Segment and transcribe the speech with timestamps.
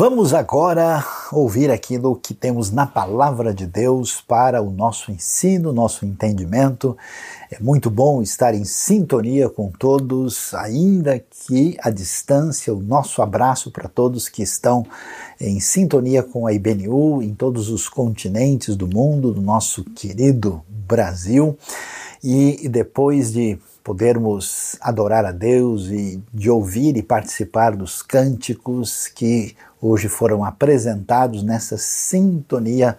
[0.00, 6.06] Vamos agora ouvir aquilo que temos na palavra de Deus para o nosso ensino, nosso
[6.06, 6.96] entendimento.
[7.50, 12.72] É muito bom estar em sintonia com todos, ainda que à distância.
[12.72, 14.86] O nosso abraço para todos que estão
[15.38, 21.58] em sintonia com a IBNU em todos os continentes do mundo, do nosso querido Brasil.
[22.24, 29.54] E depois de podermos adorar a Deus e de ouvir e participar dos cânticos que
[29.80, 32.96] hoje foram apresentados nessa sintonia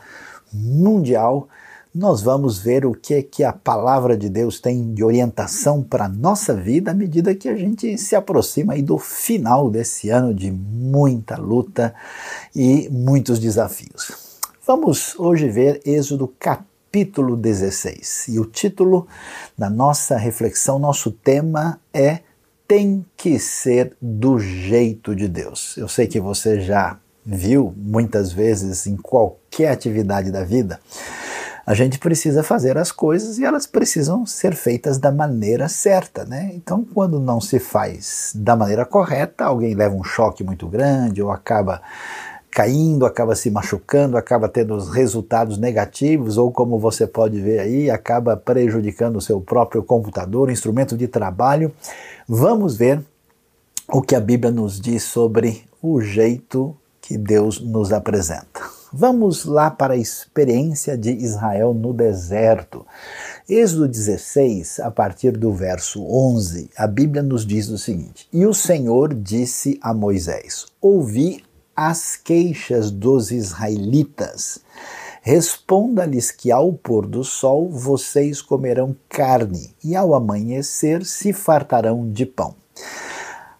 [0.53, 1.47] mundial,
[1.93, 6.09] nós vamos ver o que que a palavra de Deus tem de orientação para a
[6.09, 10.49] nossa vida à medida que a gente se aproxima aí do final desse ano de
[10.49, 11.93] muita luta
[12.55, 14.39] e muitos desafios.
[14.65, 18.29] Vamos hoje ver Êxodo capítulo 16.
[18.29, 19.05] E o título
[19.57, 22.19] da nossa reflexão, nosso tema é
[22.71, 25.75] tem que ser do jeito de Deus.
[25.75, 30.79] Eu sei que você já viu muitas vezes em qualquer atividade da vida,
[31.65, 36.49] a gente precisa fazer as coisas e elas precisam ser feitas da maneira certa, né?
[36.53, 41.29] Então, quando não se faz da maneira correta, alguém leva um choque muito grande ou
[41.29, 41.81] acaba
[42.51, 47.89] caindo, acaba se machucando, acaba tendo os resultados negativos, ou como você pode ver aí,
[47.89, 51.71] acaba prejudicando o seu próprio computador, instrumento de trabalho.
[52.33, 53.03] Vamos ver
[53.89, 58.61] o que a Bíblia nos diz sobre o jeito que Deus nos apresenta.
[58.93, 62.87] Vamos lá para a experiência de Israel no deserto.
[63.49, 68.53] Êxodo 16, a partir do verso 11, a Bíblia nos diz o seguinte: E o
[68.53, 71.43] Senhor disse a Moisés: Ouvi
[71.75, 74.61] as queixas dos israelitas.
[75.23, 82.25] Responda-lhes que ao pôr do sol vocês comerão carne, e ao amanhecer se fartarão de
[82.25, 82.55] pão.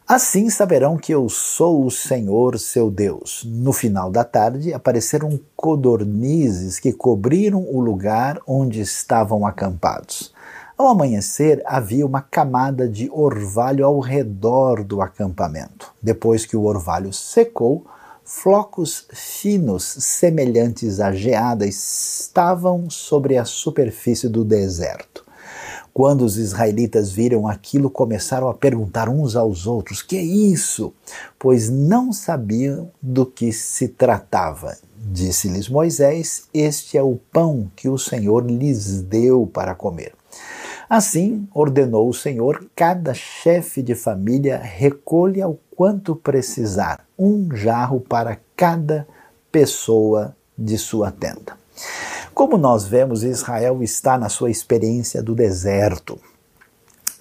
[0.08, 3.44] Assim saberão que eu sou o Senhor seu Deus.
[3.46, 10.34] No final da tarde apareceram codornizes que cobriram o lugar onde estavam acampados.
[10.76, 15.94] Ao amanhecer, havia uma camada de orvalho ao redor do acampamento.
[16.02, 17.86] Depois que o orvalho secou,
[18.34, 25.24] Flocos finos, semelhantes a geada, estavam sobre a superfície do deserto.
[25.94, 30.92] Quando os israelitas viram aquilo, começaram a perguntar uns aos outros: Que é isso?
[31.38, 34.76] Pois não sabiam do que se tratava.
[34.96, 40.14] Disse-lhes Moisés: Este é o pão que o Senhor lhes deu para comer.
[40.92, 48.38] Assim ordenou o Senhor: cada chefe de família recolha o quanto precisar, um jarro para
[48.58, 49.08] cada
[49.50, 51.56] pessoa de sua tenda.
[52.34, 56.20] Como nós vemos, Israel está na sua experiência do deserto.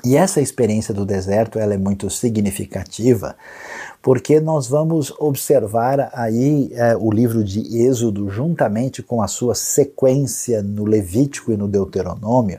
[0.04, 3.36] E essa experiência do deserto ela é muito significativa,
[4.02, 10.60] porque nós vamos observar aí é, o livro de Êxodo juntamente com a sua sequência
[10.60, 12.58] no Levítico e no Deuteronômio,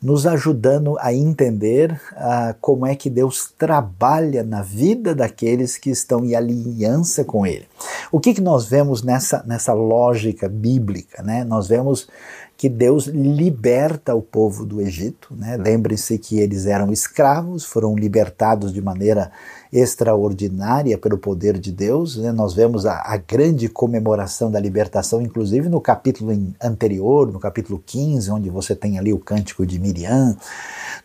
[0.00, 6.24] nos ajudando a entender uh, como é que Deus trabalha na vida daqueles que estão
[6.24, 7.66] em aliança com Ele.
[8.12, 11.22] O que, que nós vemos nessa, nessa lógica bíblica?
[11.22, 11.44] Né?
[11.44, 12.08] Nós vemos
[12.56, 15.28] que Deus liberta o povo do Egito.
[15.36, 15.56] Né?
[15.56, 19.30] Lembre-se que eles eram escravos, foram libertados de maneira
[19.72, 22.16] extraordinária pelo poder de Deus.
[22.16, 22.32] Né?
[22.32, 28.30] Nós vemos a, a, grande comemoração da libertação, inclusive no capítulo anterior, no capítulo 15,
[28.30, 30.36] onde você tem ali o cântico de Miriam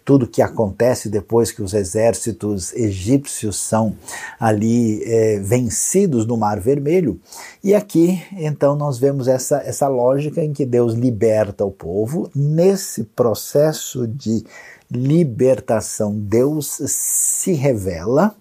[0.06, 3.96] tudo que acontece depois que os exércitos egípcios são
[4.40, 7.20] ali é, vencidos no Mar Vermelho.
[7.64, 12.30] E aqui, então, nós vemos essa, essa lógica em que Deus liberta o povo.
[12.36, 14.44] Nesse processo de
[14.92, 18.36] libertação, Deus se revela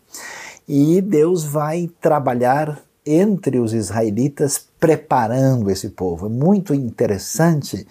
[0.68, 6.26] e Deus vai trabalhar entre os israelitas preparando esse povo.
[6.26, 7.86] É muito interessante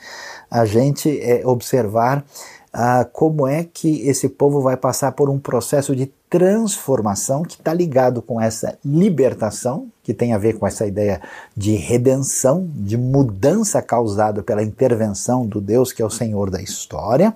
[0.49, 2.25] a gente é, observar
[2.73, 7.73] ah, como é que esse povo vai passar por um processo de transformação que está
[7.73, 11.21] ligado com essa libertação, que tem a ver com essa ideia
[11.55, 17.35] de redenção, de mudança causada pela intervenção do Deus que é o Senhor da história,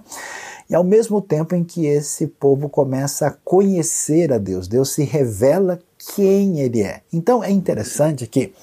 [0.69, 5.03] e ao mesmo tempo em que esse povo começa a conhecer a Deus, Deus se
[5.03, 5.79] revela
[6.15, 7.01] quem ele é.
[7.11, 8.53] Então é interessante que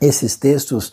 [0.00, 0.92] esses textos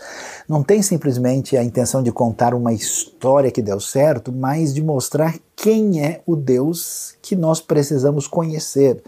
[0.49, 5.35] não têm simplesmente a intenção de contar uma história que deu certo, mas de mostrar
[5.55, 9.03] quem é o Deus que nós precisamos conhecer.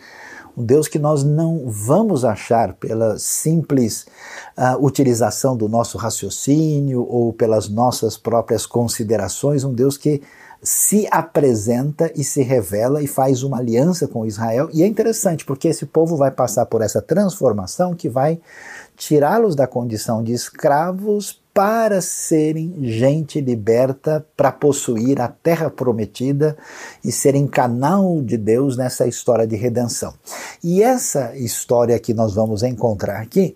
[0.55, 4.05] Um Deus que nós não vamos achar pela simples
[4.57, 10.21] uh, utilização do nosso raciocínio ou pelas nossas próprias considerações, um Deus que
[10.67, 14.69] se apresenta e se revela e faz uma aliança com Israel.
[14.73, 18.37] E é interessante porque esse povo vai passar por essa transformação que vai
[18.97, 26.55] tirá-los da condição de escravos para serem gente liberta para possuir a terra prometida
[27.03, 30.13] e serem canal de Deus nessa história de redenção.
[30.63, 33.55] E essa história que nós vamos encontrar aqui,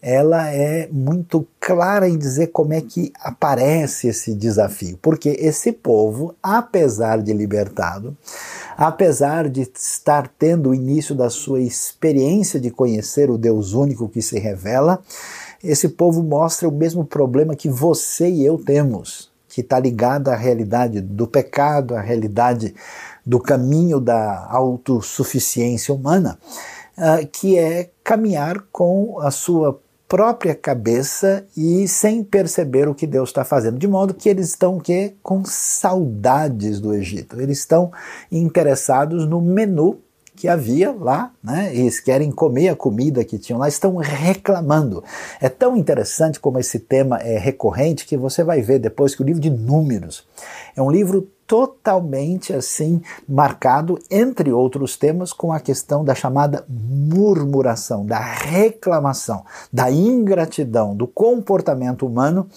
[0.00, 6.36] ela é muito clara em dizer como é que aparece esse desafio, porque esse povo,
[6.40, 8.16] apesar de libertado,
[8.76, 14.22] apesar de estar tendo o início da sua experiência de conhecer o Deus único que
[14.22, 15.02] se revela,
[15.62, 20.36] esse povo mostra o mesmo problema que você e eu temos, que está ligado à
[20.36, 22.74] realidade do pecado, à realidade
[23.26, 26.38] do caminho da autossuficiência humana,
[26.96, 29.78] uh, que é caminhar com a sua
[30.08, 33.78] própria cabeça e sem perceber o que Deus está fazendo.
[33.78, 37.40] De modo que eles estão que, com saudades do Egito.
[37.40, 37.92] Eles estão
[38.32, 40.00] interessados no menu
[40.40, 41.70] que havia lá, né?
[41.74, 45.04] Eles querem comer a comida que tinham lá, estão reclamando.
[45.38, 49.26] É tão interessante como esse tema é recorrente que você vai ver depois que o
[49.26, 50.24] livro de Números
[50.76, 58.06] é um livro totalmente assim marcado, entre outros temas, com a questão da chamada murmuração,
[58.06, 62.48] da reclamação, da ingratidão, do comportamento humano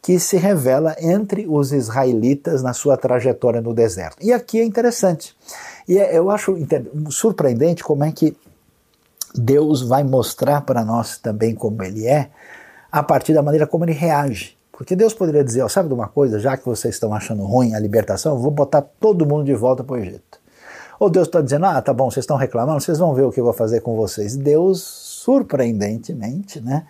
[0.00, 4.18] que se revela entre os israelitas na sua trajetória no deserto.
[4.22, 5.36] E aqui é interessante.
[5.88, 6.56] E é, eu acho
[7.10, 8.36] surpreendente como é que
[9.34, 12.30] Deus vai mostrar para nós também como ele é,
[12.90, 14.56] a partir da maneira como ele reage.
[14.72, 17.74] Porque Deus poderia dizer, ó, sabe de uma coisa, já que vocês estão achando ruim
[17.74, 20.38] a libertação, eu vou botar todo mundo de volta para o Egito.
[20.98, 23.40] Ou Deus está dizendo, ah, tá bom, vocês estão reclamando, vocês vão ver o que
[23.40, 24.36] eu vou fazer com vocês.
[24.36, 26.86] Deus, surpreendentemente, né,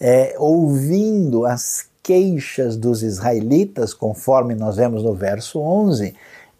[0.00, 6.14] é, ouvindo as queixas dos israelitas, conforme nós vemos no verso 11,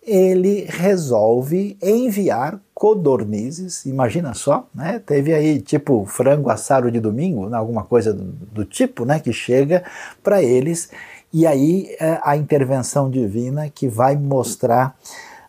[0.05, 5.01] ele resolve enviar codornizes, imagina só, né?
[5.05, 7.57] Teve aí tipo frango assado de domingo, né?
[7.57, 9.21] alguma coisa do, do tipo, né?
[9.21, 9.85] Que chega
[10.23, 10.91] para eles
[11.33, 14.97] e aí é a intervenção divina que vai mostrar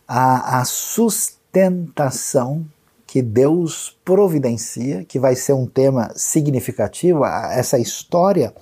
[0.07, 2.65] a, a sustentação
[3.05, 8.53] que Deus providencia, que vai ser um tema significativo, essa história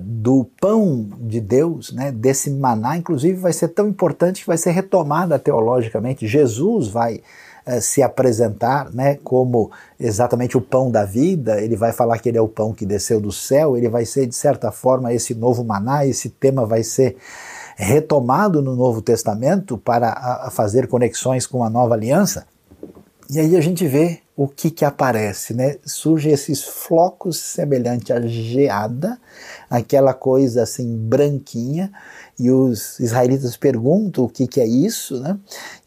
[0.00, 4.72] do pão de Deus, né, desse maná, inclusive vai ser tão importante que vai ser
[4.72, 6.26] retomada teologicamente.
[6.26, 7.20] Jesus vai
[7.64, 12.36] eh, se apresentar né, como exatamente o pão da vida, ele vai falar que ele
[12.36, 15.62] é o pão que desceu do céu, ele vai ser, de certa forma, esse novo
[15.62, 17.16] maná, esse tema vai ser
[17.76, 22.44] retomado no Novo Testamento para a, a fazer conexões com a nova aliança.
[23.30, 25.76] E aí a gente vê o que que aparece, né?
[25.84, 29.18] Surgem esses flocos semelhante à geada,
[29.70, 31.92] aquela coisa assim branquinha,
[32.38, 35.38] e os israelitas perguntam o que que é isso, né?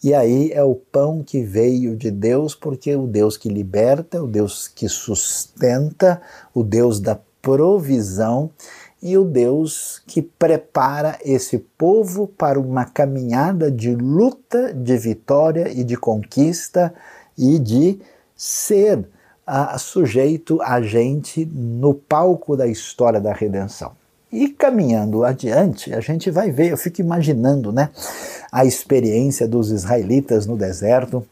[0.02, 4.28] E aí é o pão que veio de Deus, porque o Deus que liberta, o
[4.28, 6.22] Deus que sustenta,
[6.54, 8.50] o Deus da provisão
[9.02, 15.84] e o Deus que prepara esse povo para uma caminhada de luta, de vitória e
[15.84, 16.94] de conquista
[17.38, 18.00] e de
[18.38, 23.92] ser uh, sujeito a gente no palco da história da redenção.
[24.31, 27.89] E caminhando adiante, a gente vai ver, eu fico imaginando né,
[28.51, 31.25] a experiência dos israelitas no deserto,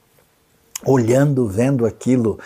[0.86, 2.40] olhando, vendo aquilo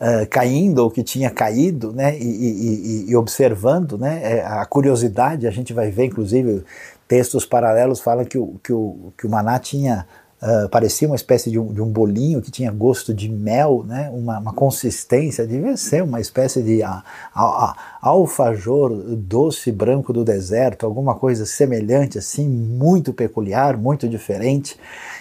[0.00, 5.46] uh, caindo ou que tinha caído, né, e, e, e observando, né, é, a curiosidade,
[5.46, 6.64] a gente vai ver, inclusive,
[7.08, 10.06] textos paralelos falam que o, que o, que o maná tinha
[10.46, 14.08] Uh, parecia uma espécie de um, de um, bolinho que tinha gosto de mel, né?
[14.14, 17.02] uma, uma consistência, devia ser uma espécie de a,
[17.34, 24.78] a, a, alfajor doce branco do deserto, alguma coisa semelhante assim, muito peculiar, muito diferente.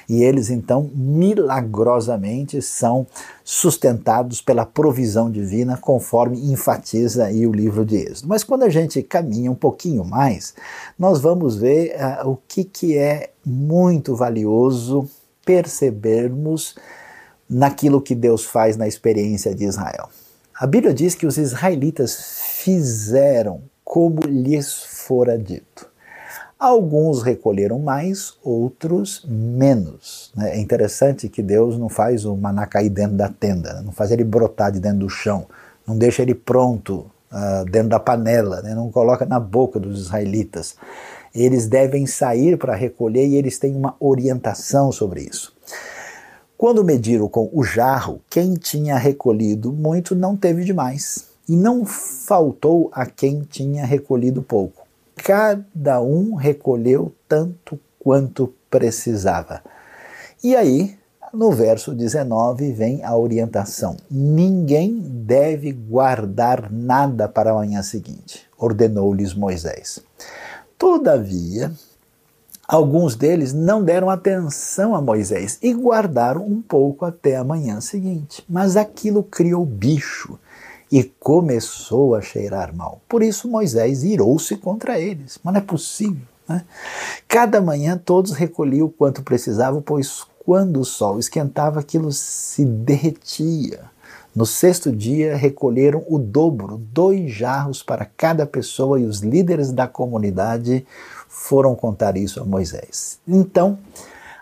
[0.07, 3.07] E eles então milagrosamente são
[3.43, 8.27] sustentados pela provisão divina, conforme enfatiza aí o livro de Êxodo.
[8.27, 10.53] Mas quando a gente caminha um pouquinho mais,
[10.97, 15.09] nós vamos ver uh, o que, que é muito valioso
[15.43, 16.75] percebermos
[17.49, 20.09] naquilo que Deus faz na experiência de Israel.
[20.57, 25.94] A Bíblia diz que os israelitas fizeram como lhes fora dito.
[26.57, 30.31] Alguns recolheram mais, outros menos.
[30.33, 30.55] Né?
[30.55, 33.81] É interessante que Deus não faz o maná cair dentro da tenda, né?
[33.81, 35.45] não faz ele brotar de dentro do chão,
[35.85, 38.73] não deixa ele pronto uh, dentro da panela, né?
[38.73, 40.77] não coloca na boca dos israelitas.
[41.35, 45.53] Eles devem sair para recolher e eles têm uma orientação sobre isso.
[46.57, 52.89] Quando mediram com o jarro, quem tinha recolhido muito não teve demais, e não faltou
[52.93, 54.84] a quem tinha recolhido pouco
[55.15, 59.61] cada um recolheu tanto quanto precisava.
[60.43, 60.97] E aí,
[61.33, 69.33] no verso 19 vem a orientação: ninguém deve guardar nada para a manhã seguinte, ordenou-lhes
[69.33, 69.99] Moisés.
[70.77, 71.71] Todavia,
[72.67, 78.43] alguns deles não deram atenção a Moisés e guardaram um pouco até a manhã seguinte.
[78.47, 80.37] Mas aquilo criou bicho
[80.91, 83.01] e começou a cheirar mal.
[83.09, 85.39] Por isso Moisés irou-se contra eles.
[85.43, 86.25] Mas não é possível.
[86.47, 86.63] Né?
[87.27, 93.95] Cada manhã todos recolhiam o quanto precisavam, pois quando o sol esquentava, aquilo se derretia.
[94.35, 99.87] No sexto dia, recolheram o dobro, dois jarros para cada pessoa, e os líderes da
[99.87, 100.85] comunidade
[101.27, 103.17] foram contar isso a Moisés.
[103.27, 103.79] Então,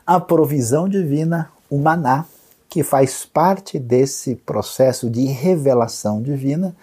[0.05, 2.25] a provisão divina, o maná,
[2.73, 6.75] que faz parte desse processo de revelação divina,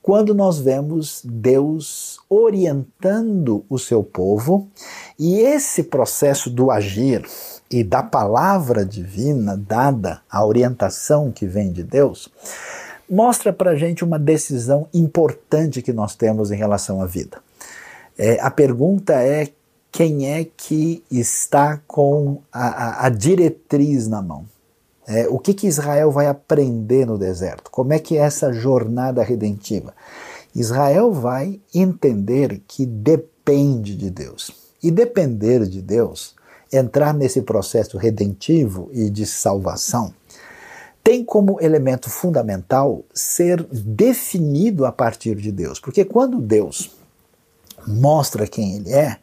[0.00, 4.68] quando nós vemos Deus orientando o seu povo,
[5.18, 7.26] e esse processo do agir,
[7.68, 12.28] e da palavra divina dada, a orientação que vem de Deus,
[13.10, 17.38] mostra para a gente uma decisão importante que nós temos em relação à vida.
[18.16, 19.48] É, a pergunta é
[19.90, 24.53] quem é que está com a, a, a diretriz na mão?
[25.06, 27.70] É, o que, que Israel vai aprender no deserto?
[27.70, 29.94] Como é que é essa jornada redentiva?
[30.54, 34.50] Israel vai entender que depende de Deus.
[34.82, 36.34] E depender de Deus
[36.72, 40.12] entrar nesse processo redentivo e de salvação,
[41.02, 45.78] tem como elemento fundamental ser definido a partir de Deus.
[45.78, 46.96] Porque quando Deus
[47.86, 49.18] mostra quem Ele é,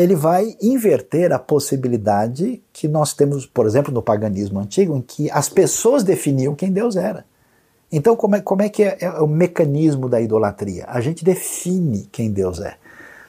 [0.00, 5.30] ele vai inverter a possibilidade que nós temos, por exemplo, no paganismo antigo, em que
[5.30, 7.24] as pessoas definiam quem Deus era.
[7.90, 10.84] Então, como é, como é que é, é o mecanismo da idolatria?
[10.88, 12.76] A gente define quem Deus é.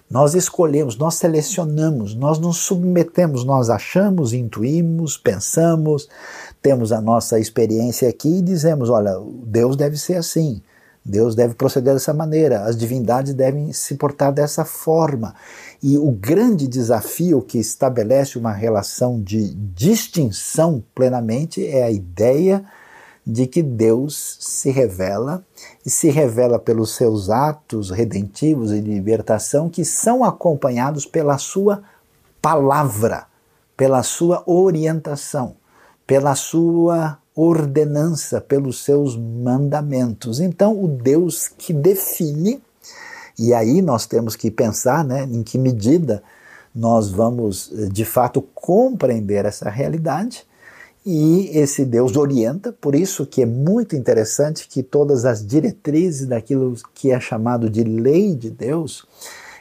[0.09, 6.07] Nós escolhemos, nós selecionamos, nós nos submetemos, nós achamos, intuímos, pensamos,
[6.61, 10.61] temos a nossa experiência aqui e dizemos: olha, Deus deve ser assim,
[11.05, 15.35] Deus deve proceder dessa maneira, as divindades devem se portar dessa forma.
[15.81, 22.65] E o grande desafio que estabelece uma relação de distinção plenamente é a ideia
[23.25, 25.43] de que Deus se revela
[25.85, 31.83] e se revela pelos seus atos redentivos e de libertação que são acompanhados pela sua
[32.41, 33.27] palavra,
[33.77, 35.55] pela sua orientação,
[36.05, 40.39] pela sua ordenança, pelos seus mandamentos.
[40.39, 42.61] Então, o Deus que define,
[43.37, 46.23] e aí nós temos que pensar né, em que medida
[46.73, 50.45] nós vamos de fato compreender essa realidade
[51.05, 56.75] e esse Deus orienta, por isso que é muito interessante que todas as diretrizes daquilo
[56.95, 59.05] que é chamado de lei de Deus,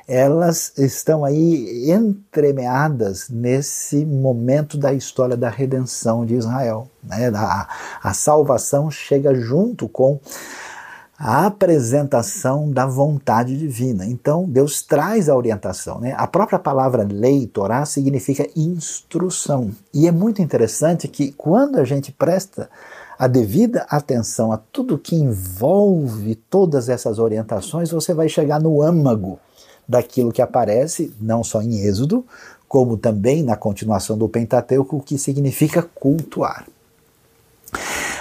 [0.06, 6.88] elas estão aí entremeadas nesse momento da história da redenção de Israel.
[7.02, 7.28] Né?
[7.34, 7.68] A,
[8.02, 10.20] a salvação chega junto com
[11.18, 14.04] a apresentação da vontade divina.
[14.04, 16.00] Então, Deus traz a orientação.
[16.00, 16.12] Né?
[16.16, 19.70] A própria palavra lei, Torá, significa instrução.
[19.92, 22.68] E é muito interessante que quando a gente presta
[23.18, 29.38] a devida atenção a tudo que envolve todas essas orientações, você vai chegar no âmago
[29.88, 32.24] daquilo que aparece, não só em Êxodo,
[32.68, 36.66] como também na continuação do Pentateuco, que significa cultuar.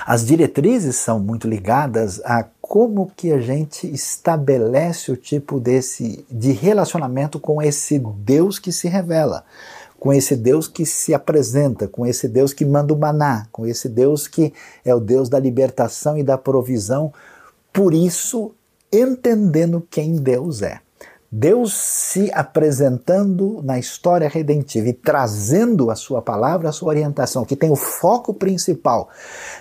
[0.06, 6.52] As diretrizes são muito ligadas a como que a gente estabelece o tipo desse de
[6.52, 9.46] relacionamento com esse Deus que se revela,
[9.98, 13.88] com esse Deus que se apresenta, com esse Deus que manda o maná, com esse
[13.88, 14.54] Deus que
[14.84, 17.14] é o Deus da libertação e da provisão.
[17.72, 18.52] Por isso,
[18.92, 20.82] entendendo quem Deus é.
[21.36, 27.56] Deus se apresentando na história redentiva e trazendo a sua palavra, a sua orientação, que
[27.56, 29.10] tem o foco principal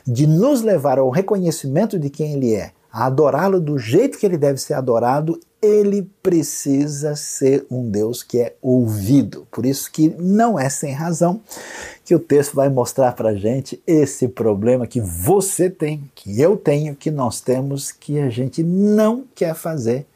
[0.07, 4.37] de nos levar ao reconhecimento de quem Ele é, a adorá-lo do jeito que ele
[4.37, 9.47] deve ser adorado, ele precisa ser um Deus que é ouvido.
[9.51, 11.41] Por isso que não é sem razão
[12.05, 16.95] que o texto vai mostrar para gente esse problema que você tem, que eu tenho,
[16.95, 20.07] que nós temos, que a gente não quer fazer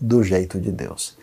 [0.00, 1.18] do jeito de Deus.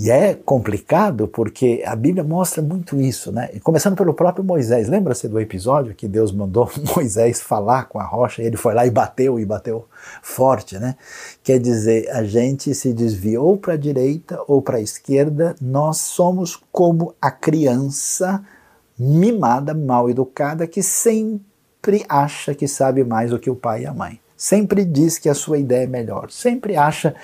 [0.00, 3.48] E é complicado porque a Bíblia mostra muito isso, né?
[3.64, 4.88] Começando pelo próprio Moisés.
[4.88, 8.86] Lembra-se do episódio que Deus mandou Moisés falar com a rocha e ele foi lá
[8.86, 9.86] e bateu e bateu
[10.22, 10.94] forte, né?
[11.42, 15.98] Quer dizer, a gente se desvia ou para a direita ou para a esquerda, nós
[15.98, 18.44] somos como a criança
[18.96, 23.92] mimada, mal educada, que sempre acha que sabe mais do que o pai e a
[23.92, 24.20] mãe.
[24.38, 27.14] Sempre diz que a sua ideia é melhor, sempre acha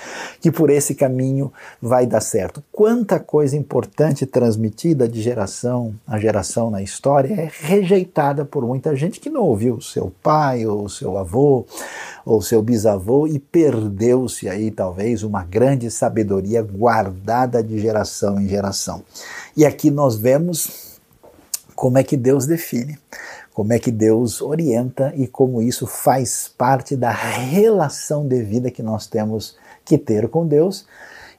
[0.40, 2.62] que por esse caminho vai dar certo.
[2.72, 9.20] Quanta coisa importante transmitida de geração a geração na história é rejeitada por muita gente
[9.20, 11.64] que não ouviu seu pai ou seu avô
[12.26, 19.02] ou seu bisavô e perdeu-se aí talvez uma grande sabedoria guardada de geração em geração.
[19.56, 20.98] E aqui nós vemos
[21.76, 22.98] como é que Deus define
[23.54, 28.82] como é que Deus orienta e como isso faz parte da relação de vida que
[28.82, 30.84] nós temos que ter com Deus.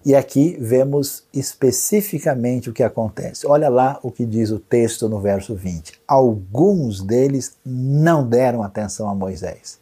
[0.05, 3.45] E aqui vemos especificamente o que acontece.
[3.45, 5.99] Olha lá o que diz o texto no verso 20.
[6.07, 9.77] Alguns deles não deram atenção a Moisés.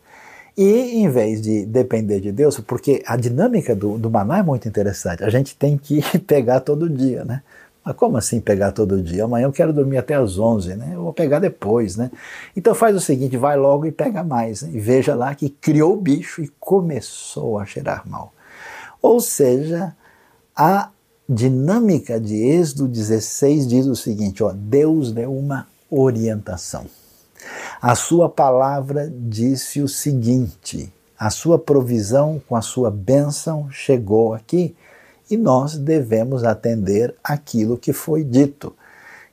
[0.57, 4.67] E em vez de depender de Deus, porque a dinâmica do, do maná é muito
[4.67, 7.43] interessante, a gente tem que pegar todo dia, né?
[7.83, 9.25] Mas como assim pegar todo dia?
[9.25, 10.91] Amanhã eu quero dormir até às 11, né?
[10.93, 12.09] Eu vou pegar depois, né?
[12.55, 14.61] Então faz o seguinte, vai logo e pega mais.
[14.61, 14.71] Né?
[14.73, 18.33] E veja lá que criou o bicho e começou a cheirar mal.
[19.01, 19.93] Ou seja,
[20.55, 20.89] a
[21.27, 26.85] dinâmica de Êxodo 16 diz o seguinte, ó, Deus deu uma orientação.
[27.81, 34.73] A sua palavra disse o seguinte, a sua provisão com a sua bênção chegou aqui
[35.33, 38.75] e nós devemos atender aquilo que foi dito.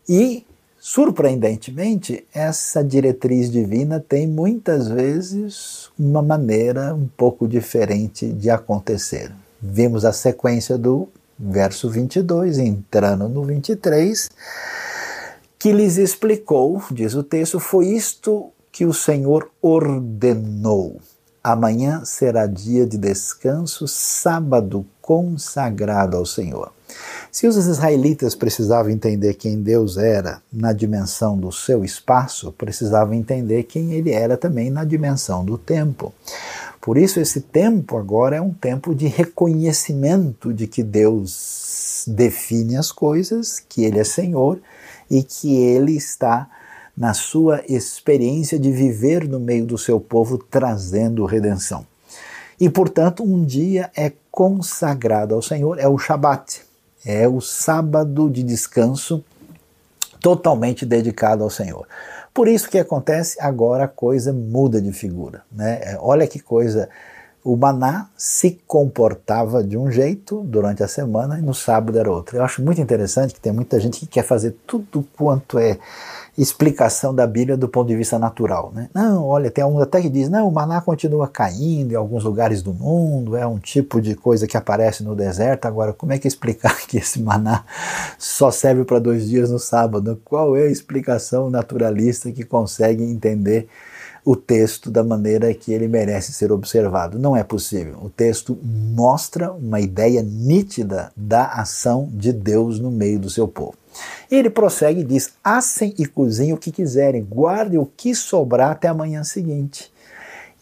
[0.09, 0.47] E,
[0.79, 9.31] surpreendentemente, essa diretriz divina tem muitas vezes uma maneira um pouco diferente de acontecer.
[9.61, 11.07] Vimos a sequência do
[11.39, 14.31] verso 22, entrando no 23,
[15.59, 20.99] que lhes explicou, diz o texto, foi isto que o Senhor ordenou.
[21.43, 26.71] Amanhã será dia de descanso, sábado consagrado ao Senhor.
[27.33, 33.63] Se os israelitas precisavam entender quem Deus era na dimensão do seu espaço, precisavam entender
[33.63, 36.13] quem ele era também na dimensão do tempo.
[36.81, 42.91] Por isso, esse tempo agora é um tempo de reconhecimento de que Deus define as
[42.91, 44.59] coisas, que Ele é Senhor
[45.11, 46.49] e que Ele está
[47.01, 51.87] na sua experiência de viver no meio do seu povo, trazendo redenção.
[52.61, 56.61] E, portanto, um dia é consagrado ao Senhor, é o Shabat,
[57.03, 59.25] é o sábado de descanso
[60.21, 61.89] totalmente dedicado ao Senhor.
[62.35, 65.41] Por isso que acontece, agora a coisa muda de figura.
[65.51, 65.81] Né?
[65.83, 66.91] É, olha que coisa.
[67.43, 72.37] O maná se comportava de um jeito durante a semana e no sábado era outro.
[72.37, 75.79] Eu acho muito interessante que tem muita gente que quer fazer tudo quanto é
[76.37, 78.73] explicação da Bíblia do ponto de vista natural.
[78.75, 78.89] Né?
[78.95, 82.63] Não, olha, tem alguns até que diz, não, o maná continua caindo em alguns lugares
[82.63, 85.67] do mundo, é um tipo de coisa que aparece no deserto.
[85.67, 87.65] Agora, como é que explicar que esse maná
[88.19, 90.21] só serve para dois dias no sábado?
[90.25, 93.69] Qual é a explicação naturalista que consegue entender
[94.25, 97.19] o texto da maneira que ele merece ser observado.
[97.19, 97.99] Não é possível.
[98.03, 103.80] O texto mostra uma ideia nítida da ação de Deus no meio do seu povo.
[104.31, 108.89] Ele prossegue e diz: assem e cozinhem o que quiserem, guardem o que sobrar até
[108.89, 109.93] a manhã seguinte.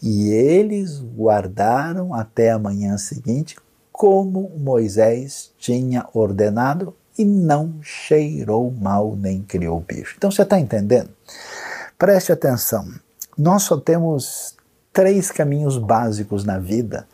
[0.01, 3.57] E eles guardaram até a manhã seguinte,
[3.91, 10.15] como Moisés tinha ordenado, e não cheirou mal nem criou bicho.
[10.17, 11.09] Então você está entendendo?
[11.97, 12.87] Preste atenção.
[13.37, 14.55] Nós só temos
[14.93, 17.05] três caminhos básicos na vida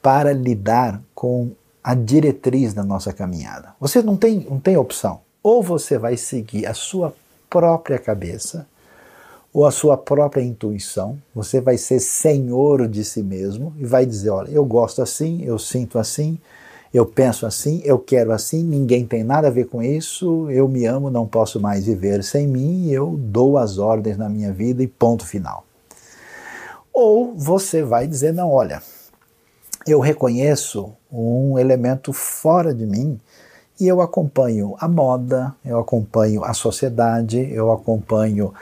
[0.00, 1.50] para lidar com
[1.82, 3.74] a diretriz da nossa caminhada.
[3.80, 5.20] Você não tem, não tem opção.
[5.44, 7.14] Ou você vai seguir a sua
[7.50, 8.66] própria cabeça,
[9.52, 14.30] ou a sua própria intuição, você vai ser senhor de si mesmo e vai dizer:
[14.30, 16.38] olha, eu gosto assim, eu sinto assim,
[16.94, 20.86] eu penso assim, eu quero assim, ninguém tem nada a ver com isso, eu me
[20.86, 24.88] amo, não posso mais viver sem mim, eu dou as ordens na minha vida e
[24.88, 25.66] ponto final.
[26.90, 28.82] Ou você vai dizer: não, olha,
[29.86, 33.20] eu reconheço um elemento fora de mim
[33.80, 38.52] e eu acompanho a moda, eu acompanho a sociedade, eu acompanho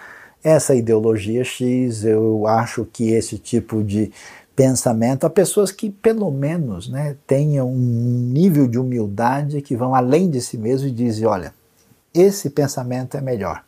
[0.43, 4.11] essa ideologia X, eu acho que esse tipo de
[4.57, 10.29] pensamento, há pessoas que pelo menos né, tenham um nível de humildade que vão além
[10.29, 11.55] de si mesmo e dizem, olha,
[12.15, 13.63] esse pensamento é melhor.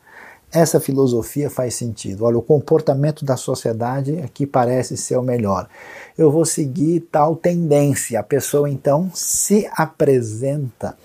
[0.53, 2.25] Essa filosofia faz sentido.
[2.25, 5.69] Olha, o comportamento da sociedade aqui parece ser o melhor.
[6.17, 8.21] Eu vou seguir tal tendência.
[8.21, 10.97] A pessoa então se apresenta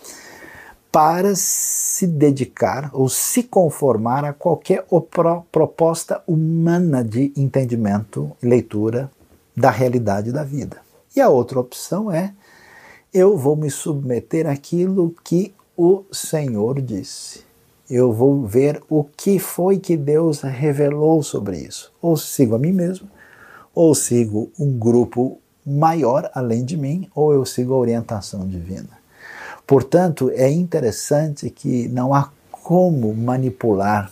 [0.92, 4.86] para se dedicar ou se conformar a qualquer
[5.52, 9.12] proposta humana de entendimento e leitura
[9.56, 10.78] da realidade da vida.
[11.16, 12.34] E a outra opção é
[13.14, 17.42] eu vou me submeter àquilo que o Senhor disse.
[17.90, 21.92] Eu vou ver o que foi que Deus revelou sobre isso.
[22.00, 23.10] Ou sigo a mim mesmo,
[23.74, 28.99] ou sigo um grupo maior além de mim, ou eu sigo a orientação divina.
[29.70, 34.12] Portanto, é interessante que não há como manipular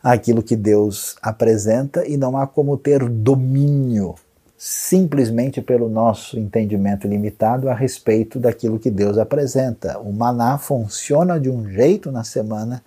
[0.00, 4.14] aquilo que Deus apresenta e não há como ter domínio
[4.56, 9.98] simplesmente pelo nosso entendimento limitado a respeito daquilo que Deus apresenta.
[9.98, 12.80] O maná funciona de um jeito na semana,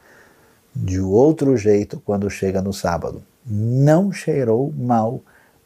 [0.74, 3.22] de outro jeito quando chega no sábado.
[3.46, 5.20] Não cheirou mal,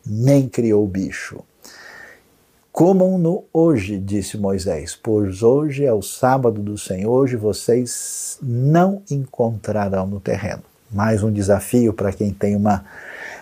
[0.04, 1.44] nem criou bicho.
[2.76, 10.06] Comam-no hoje, disse Moisés, pois hoje é o sábado do Senhor, hoje vocês não encontrarão
[10.06, 10.62] no terreno.
[10.92, 12.84] Mais um desafio para quem tem uma,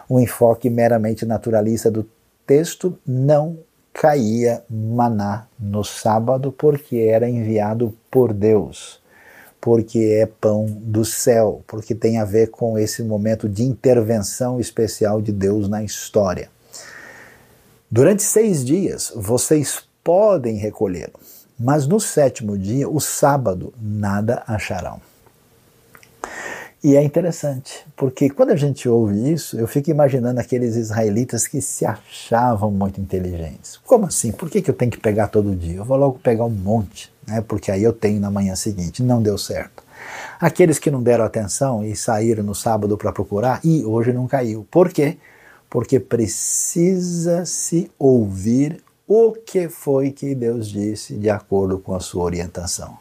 [0.07, 2.07] um enfoque meramente naturalista do
[2.45, 3.57] texto: não
[3.91, 9.01] caía maná no sábado, porque era enviado por Deus,
[9.59, 15.19] porque é pão do céu, porque tem a ver com esse momento de intervenção especial
[15.19, 16.53] de Deus na história.
[17.95, 21.13] Durante seis dias vocês podem recolhê-lo,
[21.59, 24.99] mas no sétimo dia, o sábado, nada acharão.
[26.83, 31.61] E é interessante, porque quando a gente ouve isso, eu fico imaginando aqueles israelitas que
[31.61, 33.79] se achavam muito inteligentes.
[33.85, 34.31] Como assim?
[34.31, 35.77] Por que, que eu tenho que pegar todo dia?
[35.77, 37.43] Eu vou logo pegar um monte, né?
[37.47, 39.03] porque aí eu tenho na manhã seguinte.
[39.03, 39.83] Não deu certo.
[40.39, 44.65] Aqueles que não deram atenção e saíram no sábado para procurar, e hoje não caiu.
[44.71, 45.19] Por quê?
[45.73, 52.23] Porque precisa se ouvir o que foi que Deus disse de acordo com a sua
[52.25, 52.95] orientação.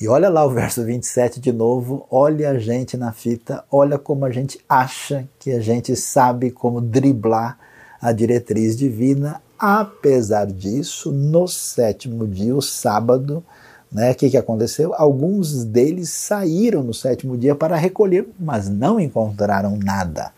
[0.00, 4.24] E olha lá o verso 27 de novo, olha a gente na fita, olha como
[4.24, 7.56] a gente acha que a gente sabe como driblar
[8.00, 9.40] a diretriz divina.
[9.56, 13.44] Apesar disso, no sétimo dia, o sábado,
[13.92, 14.92] né, o que, que aconteceu?
[14.92, 20.32] Alguns deles saíram no sétimo dia para recolher, mas não encontraram nada.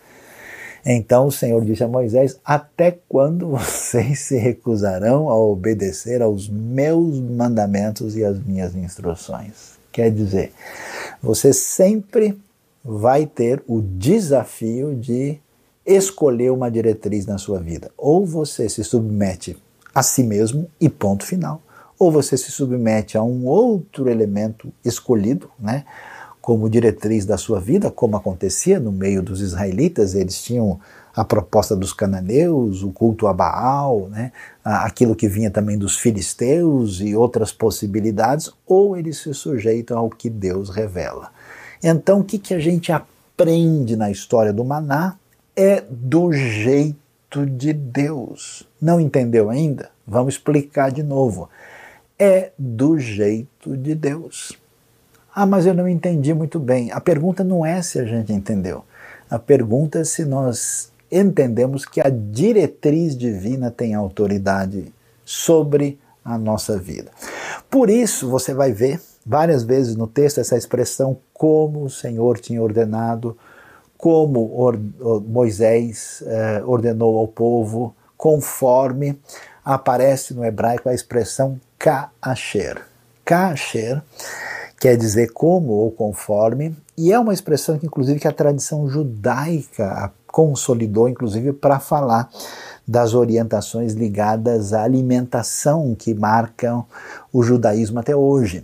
[0.85, 7.19] Então o Senhor disse a Moisés: Até quando vocês se recusarão a obedecer aos meus
[7.19, 9.75] mandamentos e às minhas instruções?
[9.91, 10.53] Quer dizer,
[11.23, 12.37] você sempre
[12.85, 15.39] vai ter o desafio de
[15.87, 17.91] escolher uma diretriz na sua vida.
[17.97, 19.57] Ou você se submete
[19.95, 21.63] a si mesmo e ponto final,
[21.99, 25.85] ou você se submete a um outro elemento escolhido, né?
[26.45, 30.79] Como diretriz da sua vida, como acontecia no meio dos israelitas, eles tinham
[31.17, 34.31] a proposta dos cananeus, o culto a Baal, né,
[34.63, 40.29] aquilo que vinha também dos filisteus e outras possibilidades, ou eles se sujeitam ao que
[40.29, 41.31] Deus revela.
[41.83, 45.17] Então, o que, que a gente aprende na história do maná
[45.57, 48.69] é do jeito de Deus.
[48.79, 49.89] Não entendeu ainda?
[50.07, 51.49] Vamos explicar de novo.
[52.19, 54.63] É do jeito de Deus.
[55.35, 56.93] Ah, mas eu não entendi muito bem.
[56.93, 58.85] A pergunta não é se a gente entendeu.
[59.29, 64.93] A pergunta é se nós entendemos que a diretriz divina tem autoridade
[65.25, 67.11] sobre a nossa vida.
[67.69, 72.63] Por isso, você vai ver várias vezes no texto essa expressão como o Senhor tinha
[72.63, 73.37] ordenado,
[73.99, 74.51] como
[75.27, 79.19] Moisés eh, ordenou ao povo, conforme
[79.65, 82.83] aparece no hebraico a expressão kasher.
[83.25, 84.03] Kasher
[84.85, 90.13] quer dizer como ou conforme, e é uma expressão que inclusive que a tradição judaica
[90.27, 92.29] consolidou inclusive para falar
[92.87, 96.85] das orientações ligadas à alimentação que marcam
[97.33, 98.63] o judaísmo até hoje.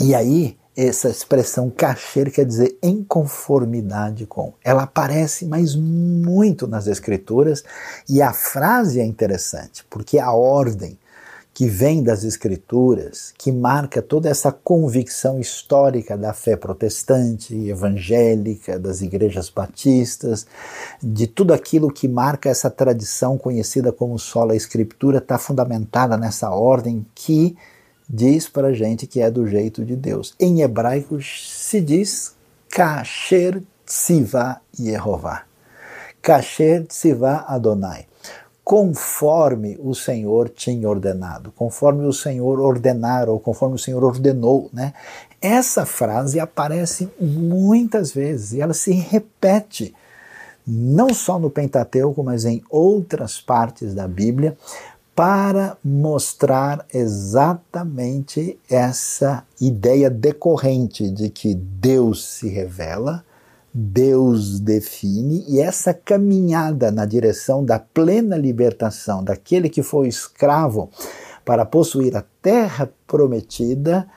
[0.00, 4.52] E aí, essa expressão kasher quer dizer em conformidade com.
[4.62, 7.64] Ela aparece, mas muito nas escrituras,
[8.08, 10.96] e a frase é interessante, porque a ordem
[11.58, 19.00] que vem das Escrituras, que marca toda essa convicção histórica da fé protestante, evangélica, das
[19.02, 20.46] igrejas batistas,
[21.02, 27.04] de tudo aquilo que marca essa tradição conhecida como sola escritura, está fundamentada nessa ordem
[27.12, 27.56] que
[28.08, 30.36] diz para a gente que é do jeito de Deus.
[30.38, 32.36] Em hebraico se diz
[32.70, 35.42] Kasher Tzivah Yehovah.
[36.22, 38.06] Kasher Tzivah Adonai
[38.68, 44.92] conforme o Senhor tinha ordenado, conforme o Senhor ordenar ou conforme o Senhor ordenou, né?
[45.40, 49.94] Essa frase aparece muitas vezes e ela se repete
[50.66, 54.54] não só no Pentateuco, mas em outras partes da Bíblia,
[55.16, 63.24] para mostrar exatamente essa ideia decorrente de que Deus se revela,
[63.80, 70.90] Deus define e essa caminhada na direção da plena libertação daquele que foi escravo
[71.44, 74.08] para possuir a terra prometida,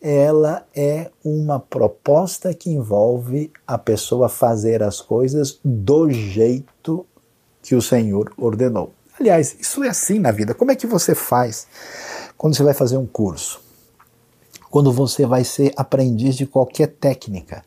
[0.00, 7.04] ela é uma proposta que envolve a pessoa fazer as coisas do jeito
[7.62, 8.92] que o Senhor ordenou.
[9.18, 10.54] Aliás, isso é assim na vida.
[10.54, 11.66] Como é que você faz
[12.38, 13.60] quando você vai fazer um curso?
[14.70, 17.64] Quando você vai ser aprendiz de qualquer técnica?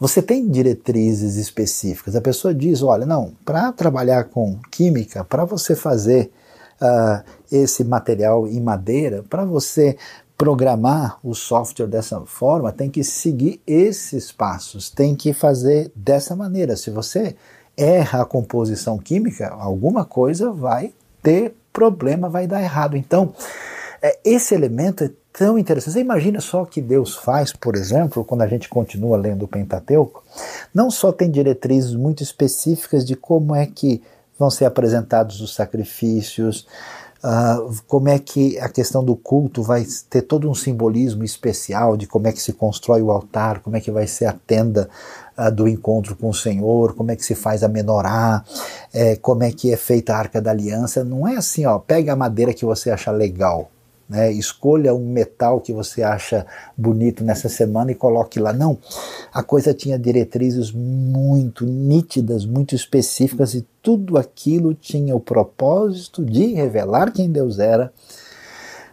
[0.00, 2.16] Você tem diretrizes específicas.
[2.16, 6.32] A pessoa diz: olha, não, para trabalhar com química, para você fazer
[6.80, 9.98] uh, esse material em madeira, para você
[10.38, 16.76] programar o software dessa forma, tem que seguir esses passos, tem que fazer dessa maneira.
[16.76, 17.36] Se você
[17.76, 22.96] erra a composição química, alguma coisa vai ter problema, vai dar errado.
[22.96, 23.34] Então,
[24.00, 25.94] é, esse elemento é tão interessante.
[25.94, 29.48] Você imagina só o que Deus faz, por exemplo, quando a gente continua lendo o
[29.48, 30.22] Pentateuco,
[30.74, 34.02] não só tem diretrizes muito específicas de como é que
[34.38, 36.66] vão ser apresentados os sacrifícios,
[37.22, 42.06] uh, como é que a questão do culto vai ter todo um simbolismo especial de
[42.06, 44.88] como é que se constrói o altar, como é que vai ser a tenda
[45.38, 48.42] uh, do encontro com o Senhor, como é que se faz a menorá,
[48.92, 51.04] é, como é que é feita a arca da aliança.
[51.04, 53.70] Não é assim, ó, pega a madeira que você acha legal
[54.10, 54.32] né?
[54.32, 56.44] Escolha um metal que você acha
[56.76, 58.52] bonito nessa semana e coloque lá.
[58.52, 58.76] Não,
[59.32, 66.46] a coisa tinha diretrizes muito nítidas, muito específicas e tudo aquilo tinha o propósito de
[66.54, 67.92] revelar quem Deus era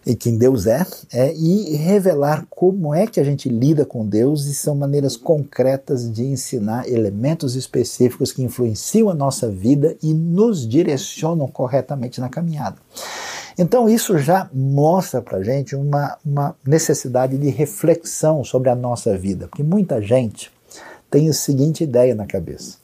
[0.08, 4.46] e quem Deus é, é, e revelar como é que a gente lida com Deus,
[4.46, 10.66] e são maneiras concretas de ensinar elementos específicos que influenciam a nossa vida e nos
[10.66, 12.78] direcionam corretamente na caminhada.
[13.58, 19.18] Então, isso já mostra para a gente uma, uma necessidade de reflexão sobre a nossa
[19.18, 20.52] vida, porque muita gente
[21.10, 22.78] tem a seguinte ideia na cabeça: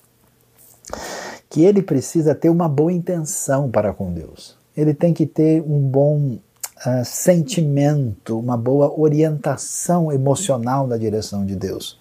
[1.47, 5.79] que ele precisa ter uma boa intenção para com Deus, ele tem que ter um
[5.79, 11.99] bom uh, sentimento, uma boa orientação emocional na direção de Deus.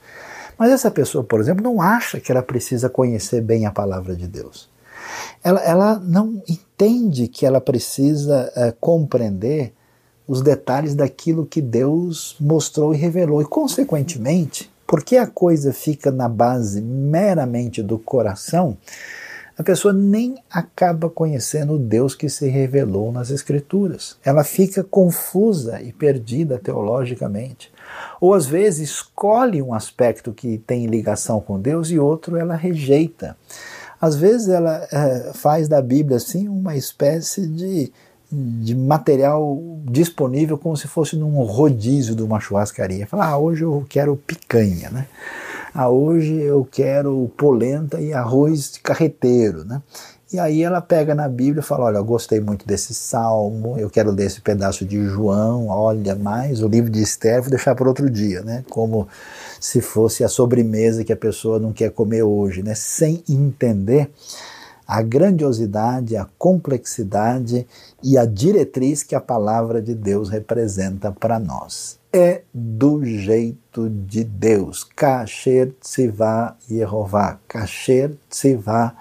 [0.57, 4.27] Mas essa pessoa, por exemplo, não acha que ela precisa conhecer bem a palavra de
[4.27, 4.73] Deus
[5.43, 6.43] ela, ela não
[6.83, 9.73] entende que ela precisa é, compreender
[10.27, 13.41] os detalhes daquilo que Deus mostrou e revelou.
[13.41, 18.77] E, consequentemente, porque a coisa fica na base meramente do coração,
[19.57, 24.17] a pessoa nem acaba conhecendo o Deus que se revelou nas Escrituras.
[24.25, 27.71] Ela fica confusa e perdida teologicamente.
[28.21, 33.37] Ou às vezes escolhe um aspecto que tem ligação com Deus e outro ela rejeita.
[34.03, 37.93] Às vezes ela é, faz da Bíblia assim uma espécie de,
[38.33, 43.07] de material disponível como se fosse num rodízio de uma churrascaria.
[43.07, 45.07] Fala, ah, hoje eu quero picanha, né?
[45.73, 49.81] Ah, hoje eu quero polenta e arroz de carreteiro, né?
[50.33, 53.91] E aí ela pega na Bíblia e fala: Olha, eu gostei muito desse salmo, eu
[53.91, 57.87] quero ler esse pedaço de João, olha mais, o livro de Esther, vou deixar para
[57.87, 58.65] outro dia, né?
[58.71, 59.07] Como
[59.61, 62.75] se fosse a sobremesa que a pessoa não quer comer hoje, né?
[62.75, 64.11] Sem entender
[64.87, 67.67] a grandiosidade, a complexidade
[68.03, 71.99] e a diretriz que a palavra de Deus representa para nós.
[72.13, 74.85] É do jeito de Deus.
[74.85, 77.39] Kasher Tzivah Yehovah.
[77.49, 78.95] Kasher Tzivah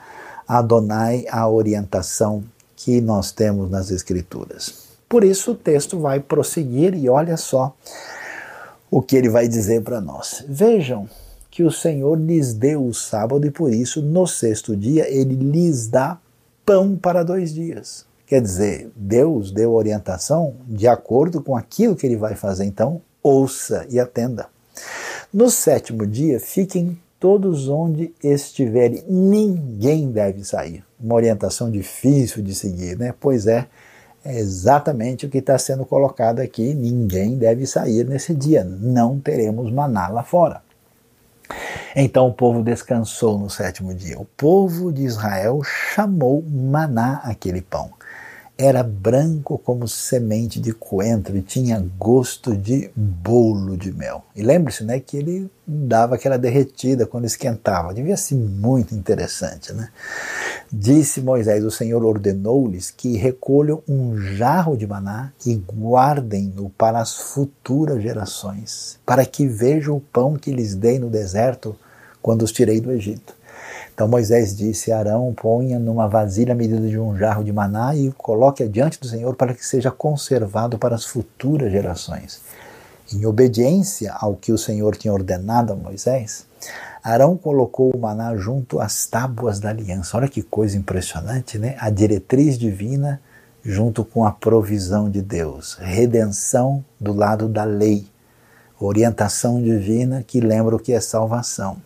[0.54, 2.44] Adonai a orientação
[2.76, 4.90] que nós temos nas Escrituras.
[5.08, 7.74] Por isso o texto vai prosseguir e olha só
[8.90, 10.44] o que ele vai dizer para nós.
[10.50, 11.08] Vejam
[11.50, 15.88] que o Senhor lhes deu o sábado e por isso no sexto dia ele lhes
[15.88, 16.18] dá
[16.66, 18.06] pão para dois dias.
[18.28, 22.66] Quer dizer, Deus deu orientação de acordo com aquilo que ele vai fazer.
[22.66, 24.48] Então, ouça e atenda.
[25.34, 30.84] No sétimo dia, fiquem todos onde estiverem, ninguém deve sair.
[31.00, 33.14] Uma orientação difícil de seguir, né?
[33.18, 33.68] Pois é,
[34.26, 39.72] é exatamente o que está sendo colocado aqui: ninguém deve sair nesse dia, não teremos
[39.72, 40.64] maná lá fora.
[41.96, 44.20] Então o povo descansou no sétimo dia.
[44.20, 47.92] O povo de Israel chamou maná aquele pão
[48.64, 54.24] era branco como semente de coentro e tinha gosto de bolo de mel.
[54.36, 57.92] E lembre-se né, que ele dava aquela derretida quando esquentava.
[57.92, 59.74] Devia ser muito interessante.
[59.74, 59.90] Né?
[60.72, 67.16] Disse Moisés: O Senhor ordenou-lhes que recolham um jarro de maná e guardem-no para as
[67.16, 71.76] futuras gerações, para que vejam o pão que lhes dei no deserto
[72.22, 73.41] quando os tirei do Egito.
[73.94, 78.12] Então Moisés disse: Arão, ponha numa vasilha a medida de um jarro de maná e
[78.12, 82.42] coloque adiante do Senhor para que seja conservado para as futuras gerações.
[83.14, 86.46] Em obediência ao que o Senhor tinha ordenado a Moisés,
[87.04, 90.16] Arão colocou o maná junto às tábuas da aliança.
[90.18, 91.76] Olha que coisa impressionante, né?
[91.80, 93.22] A diretriz divina
[93.64, 98.08] junto com a provisão de Deus, redenção do lado da lei,
[98.80, 101.78] orientação divina que lembra o que é salvação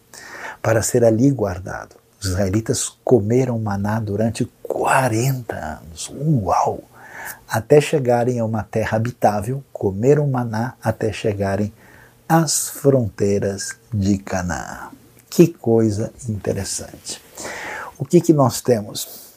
[0.65, 1.95] para ser ali guardado.
[2.19, 6.11] Os israelitas comeram maná durante 40 anos.
[6.11, 6.83] Uau!
[7.47, 11.71] Até chegarem a uma terra habitável, comeram maná até chegarem
[12.27, 14.89] às fronteiras de Canaã.
[15.29, 17.21] Que coisa interessante.
[17.95, 19.35] O que, que nós temos?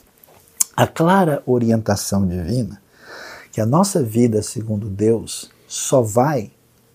[0.75, 2.81] A clara orientação divina
[3.53, 6.51] que a nossa vida, segundo Deus, só vai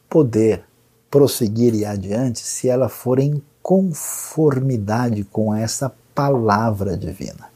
[0.09, 0.63] poder
[1.11, 7.47] prosseguir e adiante se ela for em conformidade com essa palavra divina.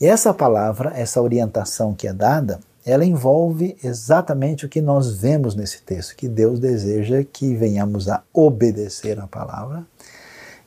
[0.00, 5.54] E essa palavra, essa orientação que é dada, ela envolve exatamente o que nós vemos
[5.54, 9.84] nesse texto, que Deus deseja que venhamos a obedecer a palavra,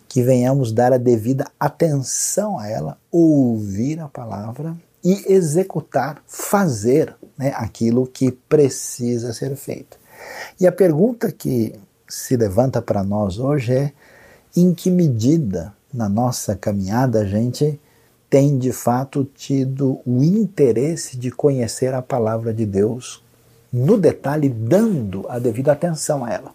[0.07, 7.53] que venhamos dar a devida atenção a ela, ouvir a palavra e executar, fazer né,
[7.55, 9.97] aquilo que precisa ser feito.
[10.59, 11.75] E a pergunta que
[12.07, 13.93] se levanta para nós hoje é:
[14.55, 17.79] em que medida na nossa caminhada a gente
[18.29, 23.23] tem de fato tido o interesse de conhecer a palavra de Deus
[23.71, 26.51] no detalhe, dando a devida atenção a ela.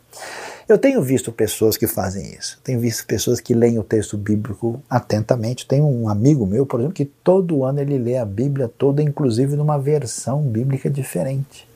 [0.68, 2.58] Eu tenho visto pessoas que fazem isso.
[2.62, 5.66] Tenho visto pessoas que leem o texto bíblico atentamente.
[5.66, 9.56] Tem um amigo meu, por exemplo, que todo ano ele lê a Bíblia toda, inclusive
[9.56, 11.68] numa versão bíblica diferente.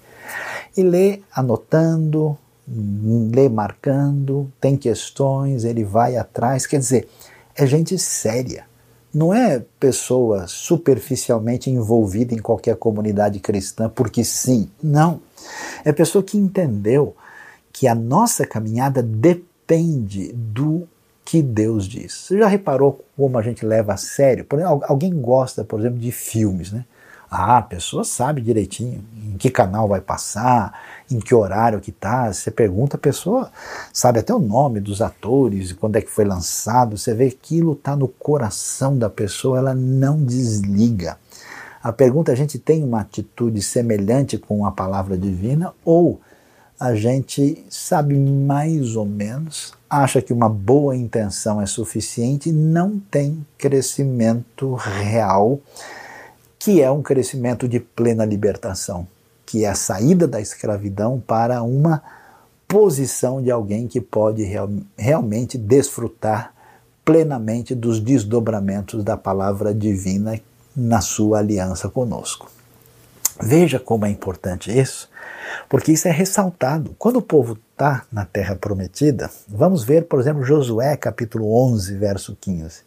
[0.77, 6.67] E lê anotando, lê marcando, tem questões, ele vai atrás.
[6.67, 7.09] Quer dizer,
[7.55, 8.65] é gente séria
[9.17, 14.69] não é pessoa superficialmente envolvida em qualquer comunidade cristã porque sim.
[14.83, 15.23] Não.
[15.87, 17.17] É pessoa que entendeu
[17.73, 20.87] que a nossa caminhada depende do
[21.25, 22.13] que Deus diz.
[22.13, 24.45] Você já reparou como a gente leva a sério?
[24.45, 26.85] Por exemplo, alguém gosta, por exemplo, de filmes, né?
[27.31, 30.79] Ah, a pessoa sabe direitinho em que canal vai passar,
[31.11, 32.33] em que horário que tá.
[32.33, 33.51] Você pergunta, a pessoa
[33.93, 36.97] sabe até o nome dos atores, quando é que foi lançado.
[36.97, 41.17] Você vê que aquilo está no coração da pessoa, ela não desliga.
[41.83, 46.21] A pergunta: a gente tem uma atitude semelhante com a palavra divina ou
[46.79, 52.99] a gente sabe mais ou menos, acha que uma boa intenção é suficiente e não
[52.99, 55.59] tem crescimento real
[56.59, 59.07] que é um crescimento de plena libertação,
[59.47, 62.03] que é a saída da escravidão para uma
[62.67, 66.53] posição de alguém que pode real, realmente desfrutar
[67.05, 70.41] plenamente dos desdobramentos da palavra divina
[70.75, 72.51] na sua aliança conosco.
[73.41, 75.09] Veja como é importante isso,
[75.69, 76.97] porque isso é ressaltado.
[76.99, 82.37] Quando o povo está na terra prometida, vamos ver, por exemplo, Josué capítulo 11, verso
[82.41, 82.81] 15.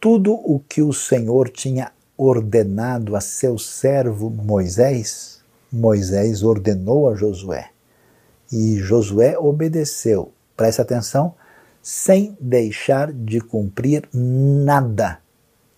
[0.00, 5.37] Tudo o que o Senhor tinha ordenado a seu servo Moisés,
[5.72, 7.70] Moisés ordenou a Josué.
[8.50, 11.34] E Josué obedeceu, preste atenção,
[11.82, 15.20] sem deixar de cumprir nada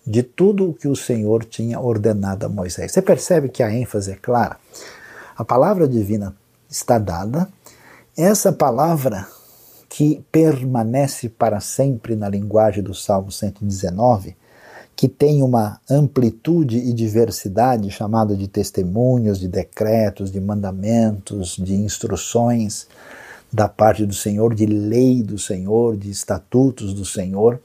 [0.05, 2.91] de tudo o que o Senhor tinha ordenado a Moisés.
[2.91, 4.57] Você percebe que a ênfase é clara?
[5.37, 6.35] A palavra divina
[6.69, 7.47] está dada,
[8.17, 9.27] essa palavra
[9.89, 14.35] que permanece para sempre na linguagem do Salmo 119,
[15.01, 22.87] que tem uma amplitude e diversidade chamada de testemunhos, de decretos, de mandamentos, de instruções
[23.51, 27.59] da parte do Senhor, de lei do Senhor, de estatutos do Senhor,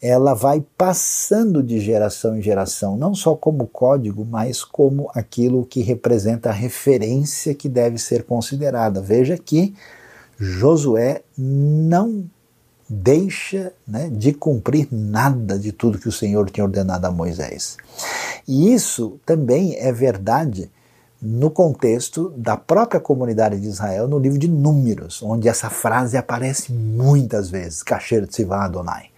[0.00, 5.80] ela vai passando de geração em geração, não só como código, mas como aquilo que
[5.80, 9.02] representa a referência que deve ser considerada.
[9.02, 9.74] Veja que
[10.38, 12.30] Josué não
[12.88, 17.76] deixa né, de cumprir nada de tudo que o Senhor tinha ordenado a Moisés.
[18.46, 20.70] E isso também é verdade
[21.20, 26.72] no contexto da própria comunidade de Israel no livro de Números, onde essa frase aparece
[26.72, 29.10] muitas vezes, Kasher Tzivah Adonai.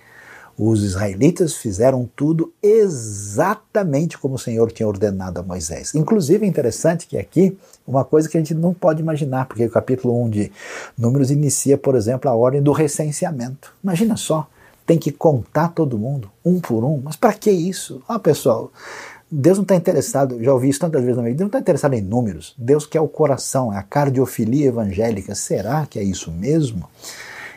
[0.62, 5.94] Os israelitas fizeram tudo exatamente como o Senhor tinha ordenado a Moisés.
[5.94, 9.70] Inclusive é interessante que aqui, uma coisa que a gente não pode imaginar, porque o
[9.70, 10.53] capítulo 1 de
[10.99, 13.73] Números inicia, por exemplo, a ordem do recenseamento.
[13.83, 14.46] Imagina só,
[14.85, 17.01] tem que contar todo mundo, um por um.
[17.03, 18.03] Mas para que isso?
[18.07, 18.70] Ah, pessoal,
[19.31, 21.61] Deus não está interessado, já ouvi isso tantas vezes na minha vida, Deus não está
[21.61, 22.55] interessado em números.
[22.59, 25.35] Deus quer o coração, é a cardiofilia evangélica.
[25.35, 26.87] Será que é isso mesmo?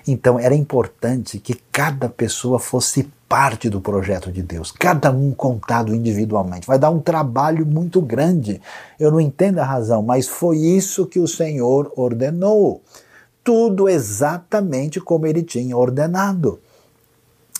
[0.08, 5.95] Então era importante que cada pessoa fosse parte do projeto de Deus, cada um contado
[5.95, 6.68] individualmente.
[6.68, 8.62] Vai dar um trabalho muito grande.
[8.99, 12.82] Eu não entendo a razão, mas foi isso que o Senhor ordenou.
[13.43, 16.60] Tudo exatamente como ele tinha ordenado.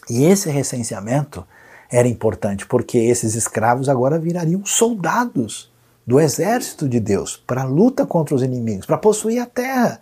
[0.10, 1.46] E esse recenseamento
[1.90, 5.72] era importante porque esses escravos agora virariam soldados
[6.06, 10.00] do exército de Deus para a luta contra os inimigos, para possuir a terra.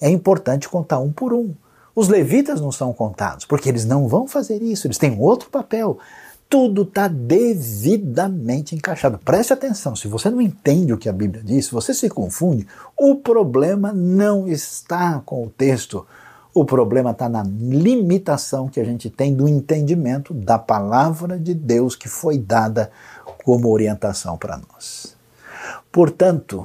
[0.00, 1.54] É importante contar um por um.
[1.98, 5.98] Os levitas não são contados, porque eles não vão fazer isso, eles têm outro papel.
[6.48, 9.18] tudo está devidamente encaixado.
[9.18, 12.68] Preste atenção, se você não entende o que a Bíblia diz, se você se confunde,
[12.96, 16.06] o problema não está com o texto.
[16.54, 21.96] O problema está na limitação que a gente tem do entendimento da palavra de Deus
[21.96, 22.92] que foi dada
[23.44, 25.16] como orientação para nós.
[25.90, 26.64] Portanto,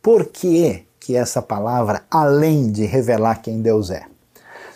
[0.00, 4.11] por que, que essa palavra, além de revelar quem Deus é,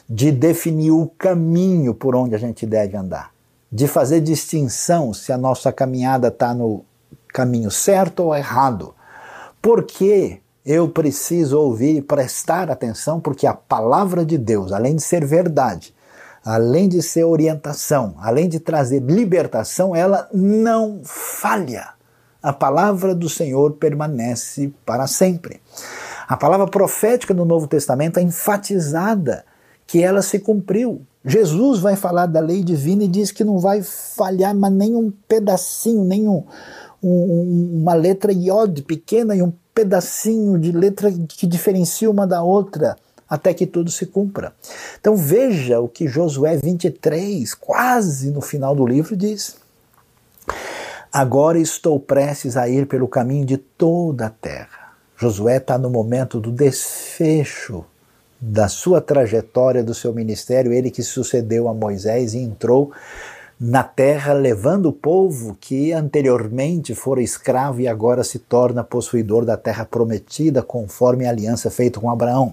[0.08, 3.32] de definir o caminho por onde a gente deve andar,
[3.70, 6.84] de fazer distinção se a nossa caminhada está no
[7.28, 8.94] caminho certo ou errado.
[9.60, 15.24] Porque eu preciso ouvir e prestar atenção, porque a palavra de Deus, além de ser
[15.24, 15.94] verdade,
[16.44, 21.88] além de ser orientação, além de trazer libertação, ela não falha.
[22.40, 25.60] A palavra do Senhor permanece para sempre.
[26.28, 29.44] A palavra profética do Novo Testamento é enfatizada
[29.86, 31.02] que ela se cumpriu.
[31.24, 35.12] Jesus vai falar da lei divina e diz que não vai falhar mas nem um
[35.28, 36.44] pedacinho, nem um,
[37.02, 42.96] um, uma letra iod pequena e um pedacinho de letra que diferencia uma da outra
[43.28, 44.54] até que tudo se cumpra.
[45.00, 49.56] Então veja o que Josué 23, quase no final do livro, diz.
[51.12, 54.92] Agora estou prestes a ir pelo caminho de toda a terra.
[55.16, 57.84] Josué está no momento do desfecho
[58.40, 62.92] da sua trajetória, do seu ministério, ele que sucedeu a Moisés e entrou
[63.58, 69.56] na terra, levando o povo que anteriormente fora escravo e agora se torna possuidor da
[69.56, 72.52] terra prometida, conforme a aliança feita com Abraão.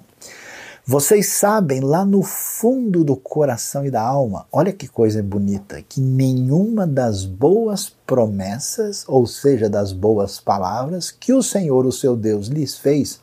[0.86, 6.02] Vocês sabem lá no fundo do coração e da alma, olha que coisa bonita, que
[6.02, 12.48] nenhuma das boas promessas, ou seja, das boas palavras que o Senhor, o seu Deus,
[12.48, 13.22] lhes fez,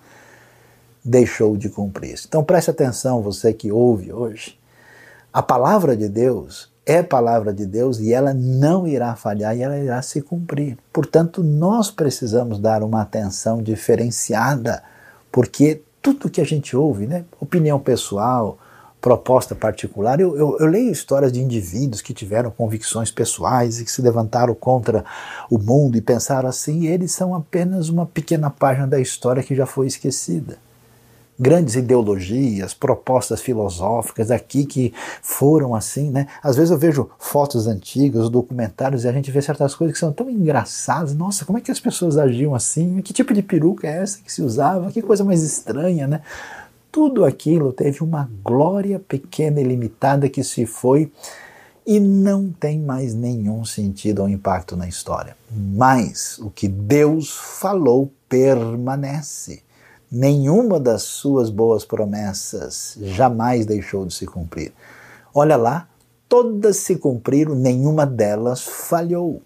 [1.04, 2.18] deixou de cumprir.
[2.26, 4.58] Então preste atenção, você que ouve hoje.
[5.32, 9.78] A palavra de Deus é palavra de Deus e ela não irá falhar e ela
[9.78, 10.76] irá se cumprir.
[10.92, 14.82] Portanto, nós precisamos dar uma atenção diferenciada,
[15.30, 18.58] porque tudo que a gente ouve, né, opinião pessoal,
[19.00, 23.92] proposta particular, eu, eu, eu, leio histórias de indivíduos que tiveram convicções pessoais e que
[23.92, 25.04] se levantaram contra
[25.48, 29.54] o mundo e pensaram assim, e eles são apenas uma pequena página da história que
[29.54, 30.58] já foi esquecida
[31.40, 36.26] grandes ideologias, propostas filosóficas aqui que foram assim, né?
[36.42, 40.12] Às vezes eu vejo fotos antigas, documentários e a gente vê certas coisas que são
[40.12, 41.14] tão engraçadas.
[41.14, 43.00] Nossa, como é que as pessoas agiam assim?
[43.00, 44.92] Que tipo de peruca é essa que se usava?
[44.92, 46.20] Que coisa mais estranha, né?
[46.92, 51.10] Tudo aquilo teve uma glória pequena e limitada que se foi
[51.86, 55.34] e não tem mais nenhum sentido ou impacto na história.
[55.50, 59.62] Mas o que Deus falou permanece
[60.10, 64.72] nenhuma das suas boas promessas jamais deixou de se cumprir.
[65.32, 65.86] Olha lá,
[66.28, 69.40] todas se cumpriram, nenhuma delas falhou.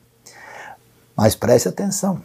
[1.17, 2.21] Mas preste atenção.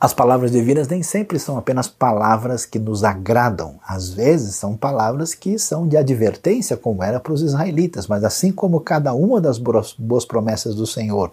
[0.00, 5.34] As palavras divinas nem sempre são apenas palavras que nos agradam, às vezes são palavras
[5.34, 9.58] que são de advertência, como era para os israelitas, mas assim como cada uma das
[9.58, 11.32] boas promessas do Senhor,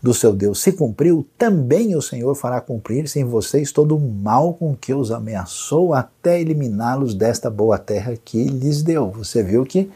[0.00, 4.54] do seu Deus, se cumpriu, também o Senhor fará cumprir-se em vocês todo o mal
[4.54, 9.10] com que os ameaçou, até eliminá-los desta boa terra que lhes deu.
[9.10, 9.90] Você viu que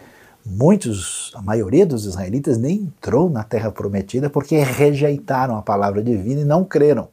[0.45, 6.41] muitos, a maioria dos israelitas nem entrou na terra prometida porque rejeitaram a palavra divina
[6.41, 7.07] e não creram.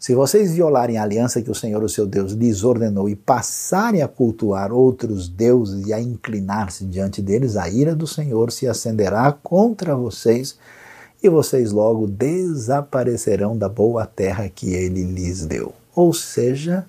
[0.00, 4.00] Se vocês violarem a aliança que o Senhor, o seu Deus, lhes ordenou e passarem
[4.00, 9.30] a cultuar outros deuses e a inclinar-se diante deles, a ira do Senhor se acenderá
[9.30, 10.58] contra vocês
[11.22, 15.74] e vocês logo desaparecerão da boa terra que ele lhes deu.
[15.94, 16.86] Ou seja,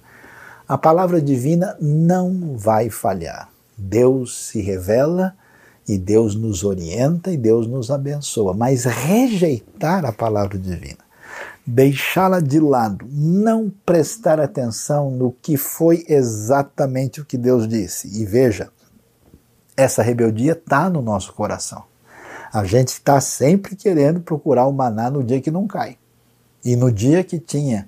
[0.66, 3.50] a palavra divina não vai falhar.
[3.78, 5.36] Deus se revela
[5.86, 11.11] e Deus nos orienta e Deus nos abençoa, mas rejeitar a palavra divina
[11.74, 18.22] deixá-la de lado, não prestar atenção no que foi exatamente o que Deus disse.
[18.22, 18.70] E veja,
[19.78, 21.84] essa rebeldia está no nosso coração.
[22.54, 25.98] A gente está sempre querendo procurar o maná no dia que não cai.
[26.64, 27.88] E no dia que tinha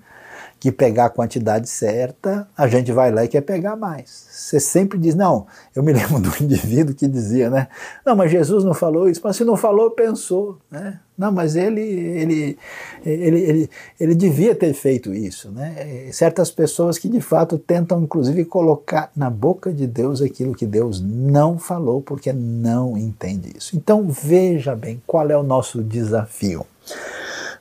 [0.62, 4.28] que pegar a quantidade certa, a gente vai lá e quer pegar mais.
[4.32, 7.68] Você sempre diz, não, eu me lembro do indivíduo que dizia, né?
[8.06, 11.02] Não, mas Jesus não falou isso, mas se não falou, pensou, né?
[11.16, 12.58] Não, mas ele, ele,
[13.06, 16.10] ele, ele, ele devia ter feito isso, né?
[16.12, 21.00] Certas pessoas que de fato tentam, inclusive, colocar na boca de Deus aquilo que Deus
[21.00, 23.76] não falou, porque não entende isso.
[23.76, 26.66] Então veja bem qual é o nosso desafio.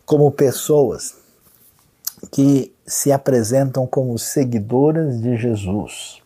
[0.07, 1.15] Como pessoas
[2.31, 6.23] que se apresentam como seguidoras de Jesus.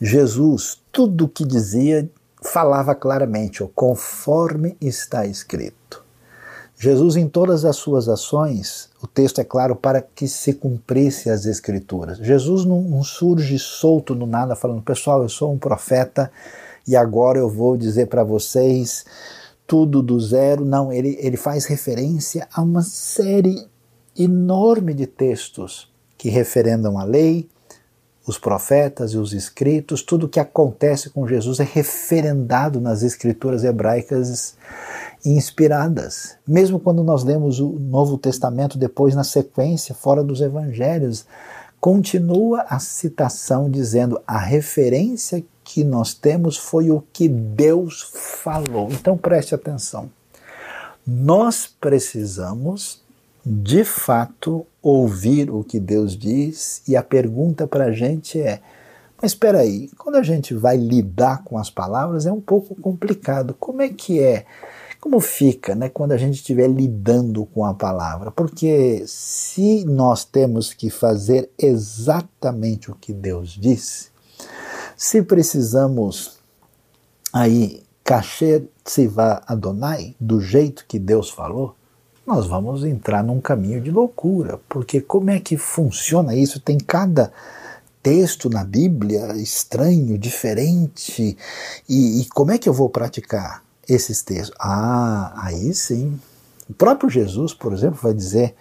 [0.00, 2.08] Jesus, tudo o que dizia,
[2.42, 6.07] falava claramente, conforme está escrito.
[6.80, 11.44] Jesus, em todas as suas ações, o texto é claro, para que se cumprisse as
[11.44, 12.18] Escrituras.
[12.18, 16.30] Jesus não, não surge solto no nada, falando, pessoal, eu sou um profeta
[16.86, 19.04] e agora eu vou dizer para vocês
[19.66, 20.64] tudo do zero.
[20.64, 23.66] Não, ele, ele faz referência a uma série
[24.16, 27.48] enorme de textos que referendam a lei,
[28.24, 34.54] os profetas e os escritos, tudo que acontece com Jesus é referendado nas escrituras hebraicas
[35.24, 36.36] inspiradas.
[36.46, 41.26] Mesmo quando nós lemos o Novo Testamento depois na sequência, fora dos evangelhos,
[41.80, 48.88] continua a citação dizendo a referência que nós temos foi o que Deus falou.
[48.90, 50.10] Então preste atenção.
[51.06, 53.02] Nós precisamos
[53.44, 58.60] de fato ouvir o que Deus diz e a pergunta para a gente é:
[59.20, 63.54] mas espera aí, quando a gente vai lidar com as palavras é um pouco complicado.
[63.58, 64.46] Como é que é?
[65.08, 68.30] Como fica né, quando a gente estiver lidando com a palavra?
[68.30, 74.08] Porque se nós temos que fazer exatamente o que Deus disse,
[74.94, 76.36] se precisamos
[77.32, 81.74] aí kasher tzivá Adonai, do jeito que Deus falou,
[82.26, 86.60] nós vamos entrar num caminho de loucura, porque como é que funciona isso?
[86.60, 87.32] Tem cada
[88.02, 91.34] texto na Bíblia estranho, diferente,
[91.88, 93.66] e, e como é que eu vou praticar?
[93.88, 94.56] Esses textos.
[94.60, 96.18] Ah, aí sim.
[96.68, 98.54] O próprio Jesus, por exemplo, vai dizer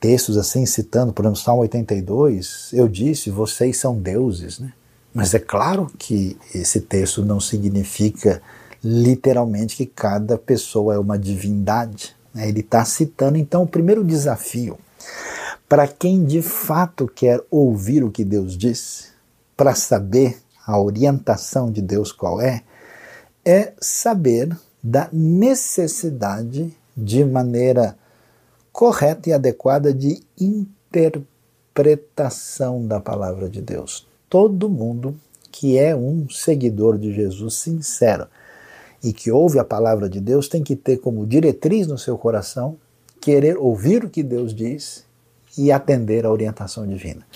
[0.00, 4.72] textos assim, citando, por exemplo, Salmo 82, eu disse, vocês são deuses, né?
[5.14, 8.42] Mas é claro que esse texto não significa
[8.84, 12.14] literalmente que cada pessoa é uma divindade.
[12.32, 12.48] Né?
[12.48, 14.78] Ele está citando, então, o primeiro desafio
[15.68, 19.12] para quem de fato quer ouvir o que Deus diz,
[19.56, 22.62] para saber a orientação de Deus qual é,
[23.44, 27.96] é saber da necessidade de maneira
[28.72, 34.06] correta e adequada de interpretação da palavra de Deus.
[34.28, 35.16] Todo mundo
[35.50, 38.26] que é um seguidor de Jesus sincero
[39.02, 42.76] e que ouve a palavra de Deus tem que ter como diretriz no seu coração
[43.20, 45.04] querer ouvir o que Deus diz
[45.56, 47.26] e atender à orientação divina.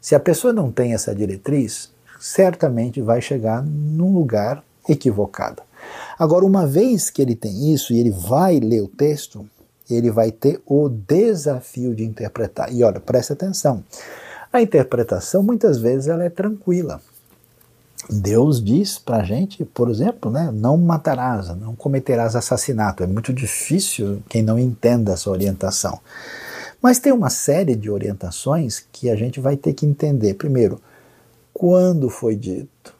[0.00, 5.62] Se a pessoa não tem essa diretriz, certamente vai chegar num lugar equivocada.
[6.18, 9.48] Agora, uma vez que ele tem isso e ele vai ler o texto,
[9.88, 12.72] ele vai ter o desafio de interpretar.
[12.72, 13.82] E olha, preste atenção.
[14.52, 17.00] A interpretação muitas vezes ela é tranquila.
[18.08, 23.02] Deus diz para a gente, por exemplo, né, não matarás, não cometerás assassinato.
[23.02, 26.00] É muito difícil quem não entenda essa orientação.
[26.82, 30.34] Mas tem uma série de orientações que a gente vai ter que entender.
[30.34, 30.80] Primeiro,
[31.52, 32.99] quando foi dito?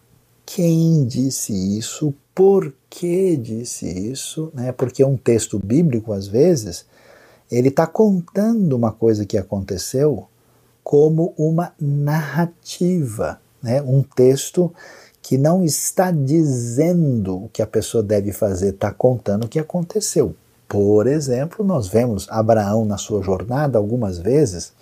[0.53, 4.73] Quem disse isso, por que disse isso, né?
[4.73, 6.87] porque um texto bíblico, às vezes,
[7.49, 10.27] ele está contando uma coisa que aconteceu
[10.83, 13.81] como uma narrativa, né?
[13.81, 14.75] um texto
[15.23, 20.35] que não está dizendo o que a pessoa deve fazer, está contando o que aconteceu.
[20.67, 24.73] Por exemplo, nós vemos Abraão na sua jornada algumas vezes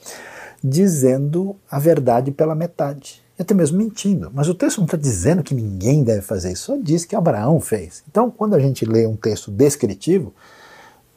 [0.65, 4.31] dizendo a verdade pela metade e até mesmo mentindo.
[4.35, 7.61] Mas o texto não está dizendo que ninguém deve fazer isso, só diz que Abraão
[7.61, 8.03] fez.
[8.11, 10.35] Então, quando a gente lê um texto descritivo,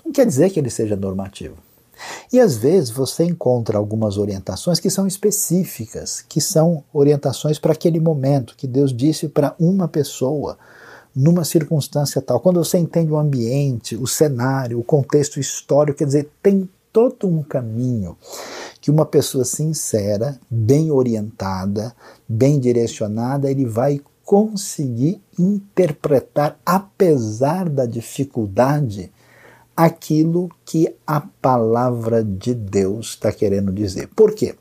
[0.05, 1.55] não quer dizer que ele seja normativo.
[2.31, 7.99] E às vezes você encontra algumas orientações que são específicas, que são orientações para aquele
[7.99, 10.57] momento que Deus disse para uma pessoa,
[11.15, 12.39] numa circunstância tal.
[12.39, 17.41] Quando você entende o ambiente, o cenário, o contexto histórico, quer dizer, tem todo um
[17.43, 18.17] caminho
[18.79, 21.95] que uma pessoa sincera, bem orientada,
[22.27, 29.11] bem direcionada, ele vai conseguir interpretar, apesar da dificuldade,
[29.75, 34.07] aquilo que a palavra de Deus está querendo dizer.
[34.15, 34.55] Por quê?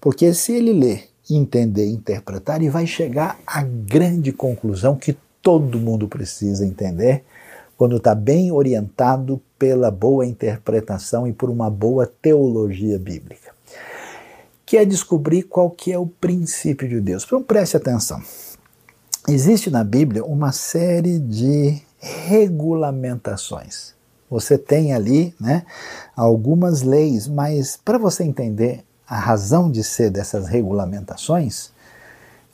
[0.00, 6.08] Porque se ele ler, entender, interpretar, ele vai chegar à grande conclusão que todo mundo
[6.08, 7.24] precisa entender
[7.76, 13.54] quando está bem orientado pela boa interpretação e por uma boa teologia bíblica
[14.66, 17.24] que é descobrir qual que é o princípio de Deus.
[17.24, 18.20] Então preste atenção.
[19.26, 23.94] Existe na Bíblia uma série de regulamentações.
[24.28, 25.64] Você tem ali né,
[26.14, 31.70] algumas leis, mas para você entender a razão de ser dessas regulamentações,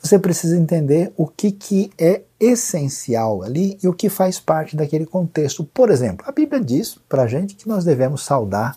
[0.01, 5.05] você precisa entender o que, que é essencial ali e o que faz parte daquele
[5.05, 5.63] contexto.
[5.63, 8.75] Por exemplo, a Bíblia diz para a gente que nós devemos saudar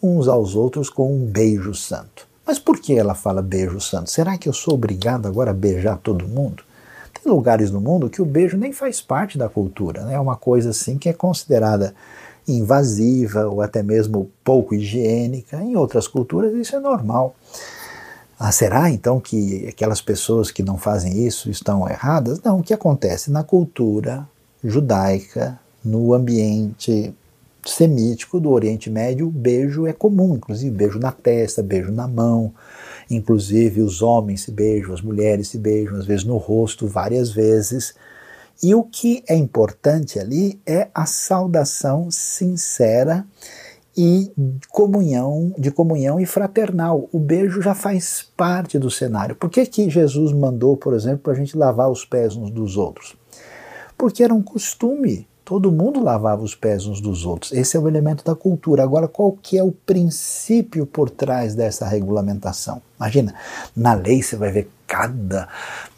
[0.00, 2.28] uns aos outros com um beijo santo.
[2.46, 4.10] Mas por que ela fala beijo santo?
[4.10, 6.62] Será que eu sou obrigado agora a beijar todo mundo?
[7.12, 10.14] Tem lugares no mundo que o beijo nem faz parte da cultura, né?
[10.14, 11.94] é uma coisa assim que é considerada
[12.46, 15.56] invasiva ou até mesmo pouco higiênica.
[15.60, 17.34] Em outras culturas isso é normal.
[18.44, 22.42] Ah, será então que aquelas pessoas que não fazem isso estão erradas?
[22.42, 23.30] Não, o que acontece?
[23.30, 24.28] Na cultura
[24.64, 27.14] judaica, no ambiente
[27.64, 32.52] semítico do Oriente Médio, o beijo é comum, inclusive beijo na testa, beijo na mão,
[33.08, 37.94] inclusive os homens se beijam, as mulheres se beijam, às vezes no rosto, várias vezes.
[38.60, 43.24] E o que é importante ali é a saudação sincera
[43.96, 44.32] e
[44.70, 47.08] comunhão, de comunhão e fraternal.
[47.12, 49.36] O beijo já faz parte do cenário.
[49.36, 52.76] Por que, que Jesus mandou, por exemplo, para a gente lavar os pés uns dos
[52.76, 53.14] outros?
[53.96, 55.26] Porque era um costume.
[55.44, 57.52] Todo mundo lavava os pés uns dos outros.
[57.52, 58.82] Esse é o elemento da cultura.
[58.82, 62.80] Agora, qual que é o princípio por trás dessa regulamentação?
[62.98, 63.34] Imagina,
[63.76, 65.48] na lei você vai ver cada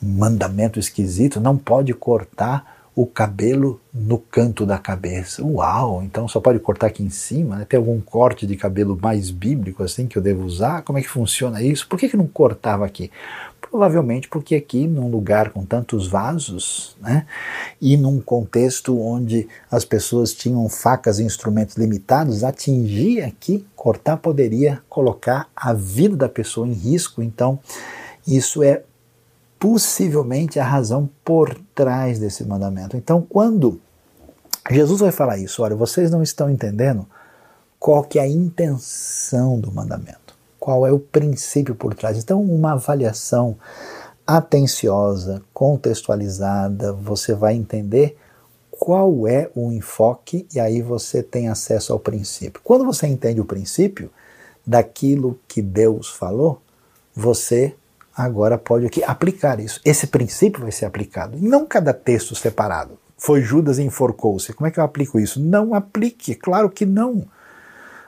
[0.00, 1.40] mandamento esquisito.
[1.40, 5.44] Não pode cortar o cabelo no canto da cabeça.
[5.44, 6.02] Uau!
[6.02, 7.56] Então só pode cortar aqui em cima?
[7.56, 7.64] Né?
[7.64, 10.82] Tem algum corte de cabelo mais bíblico assim que eu devo usar?
[10.82, 11.88] Como é que funciona isso?
[11.88, 13.10] Por que, que não cortava aqui?
[13.60, 17.26] Provavelmente porque aqui, num lugar com tantos vasos, né,
[17.80, 24.80] e num contexto onde as pessoas tinham facas e instrumentos limitados, atingir aqui, cortar poderia
[24.88, 27.20] colocar a vida da pessoa em risco.
[27.20, 27.58] Então,
[28.26, 28.84] isso é
[29.64, 32.98] possivelmente a razão por trás desse mandamento.
[32.98, 33.80] Então, quando
[34.70, 37.06] Jesus vai falar isso, olha, vocês não estão entendendo
[37.78, 42.18] qual que é a intenção do mandamento, qual é o princípio por trás.
[42.18, 43.56] Então, uma avaliação
[44.26, 48.18] atenciosa, contextualizada, você vai entender
[48.70, 52.60] qual é o enfoque e aí você tem acesso ao princípio.
[52.62, 54.10] Quando você entende o princípio
[54.66, 56.60] daquilo que Deus falou,
[57.14, 57.74] você
[58.16, 59.80] agora pode aqui aplicar isso.
[59.84, 62.98] Esse princípio vai ser aplicado, não cada texto separado.
[63.16, 64.52] Foi Judas e enforcou-se.
[64.52, 65.40] Como é que eu aplico isso?
[65.40, 67.26] Não aplique, claro que não.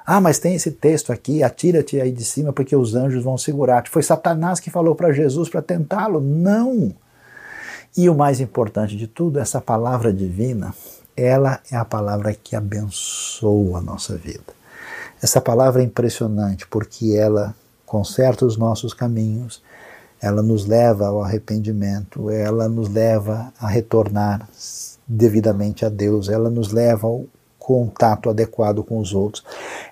[0.05, 3.91] Ah, mas tem esse texto aqui, atira-te aí de cima porque os anjos vão segurar-te.
[3.91, 6.21] Foi Satanás que falou para Jesus para tentá-lo?
[6.21, 6.95] Não.
[7.97, 10.73] E o mais importante de tudo, essa palavra divina,
[11.17, 14.55] ela é a palavra que abençoa a nossa vida.
[15.21, 17.55] Essa palavra é impressionante porque ela
[17.87, 19.63] conserta os nossos caminhos,
[20.27, 24.49] ela nos leva ao arrependimento, ela nos leva a retornar
[25.07, 27.25] devidamente a Deus, ela nos leva ao
[27.59, 29.45] contato adequado com os outros,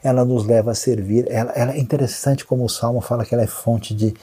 [0.02, 1.26] ela nos leva a servir.
[1.28, 4.14] Ela, ela é interessante como o Salmo fala que ela é fonte de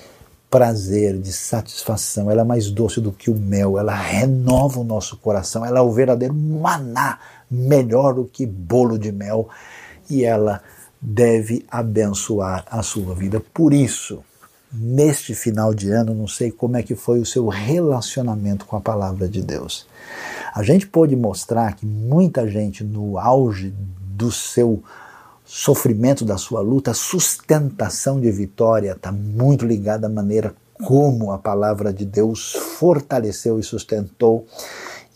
[0.49, 5.16] prazer, de satisfação, ela é mais doce do que o mel, ela renova o nosso
[5.16, 9.47] coração, ela é o verdadeiro maná, melhor do que bolo de mel,
[10.09, 10.62] e ela
[11.01, 13.41] deve abençoar a sua vida.
[13.53, 14.22] Por isso,
[14.72, 18.82] neste final de ano, não sei como é que foi o seu relacionamento com a
[18.82, 19.86] palavra de Deus.
[20.53, 23.74] A gente pôde mostrar que muita gente no auge
[24.15, 24.82] do seu
[25.45, 31.93] sofrimento, da sua luta, sustentação de vitória está muito ligada à maneira como a palavra
[31.93, 34.47] de Deus fortaleceu e sustentou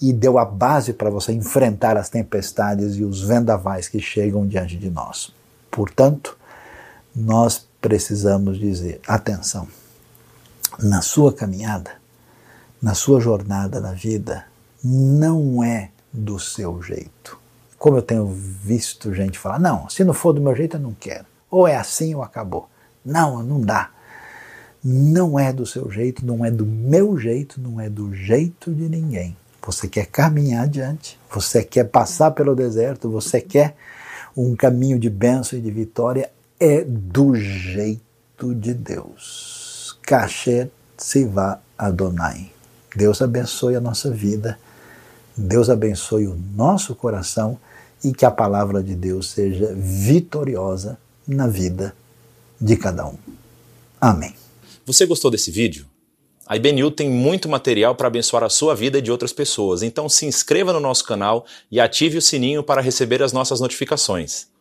[0.02, 4.76] e deu a base para você enfrentar as tempestades e os vendavais que chegam diante
[4.76, 5.32] de nós.
[5.72, 6.38] Portanto,
[7.16, 9.68] nós precisamos dizer: atenção,
[10.80, 11.92] na sua caminhada,
[12.82, 14.46] na sua jornada na vida,
[14.84, 17.40] não é do seu jeito.
[17.78, 20.94] Como eu tenho visto gente falar: não, se não for do meu jeito, eu não
[20.94, 21.26] quero.
[21.50, 22.70] Ou é assim ou acabou.
[23.04, 23.92] Não, não dá.
[24.84, 28.88] Não é do seu jeito, não é do meu jeito, não é do jeito de
[28.88, 29.36] ninguém.
[29.66, 33.76] Você quer caminhar adiante, você quer passar pelo deserto, você quer
[34.38, 36.30] um caminho de bênção e de vitória,
[36.66, 40.00] é do jeito de Deus.
[40.02, 42.52] Kasher Siva Adonai.
[42.96, 44.58] Deus abençoe a nossa vida,
[45.38, 47.60] Deus abençoe o nosso coração
[48.04, 50.98] e que a palavra de Deus seja vitoriosa
[51.28, 51.96] na vida
[52.60, 53.18] de cada um.
[54.02, 54.34] Amém.
[54.88, 55.86] Você gostou desse vídeo?
[56.48, 60.10] A IBNU tem muito material para abençoar a sua vida e de outras pessoas, então
[60.10, 64.55] se inscreva no nosso canal e ative o sininho para receber as nossas notificações.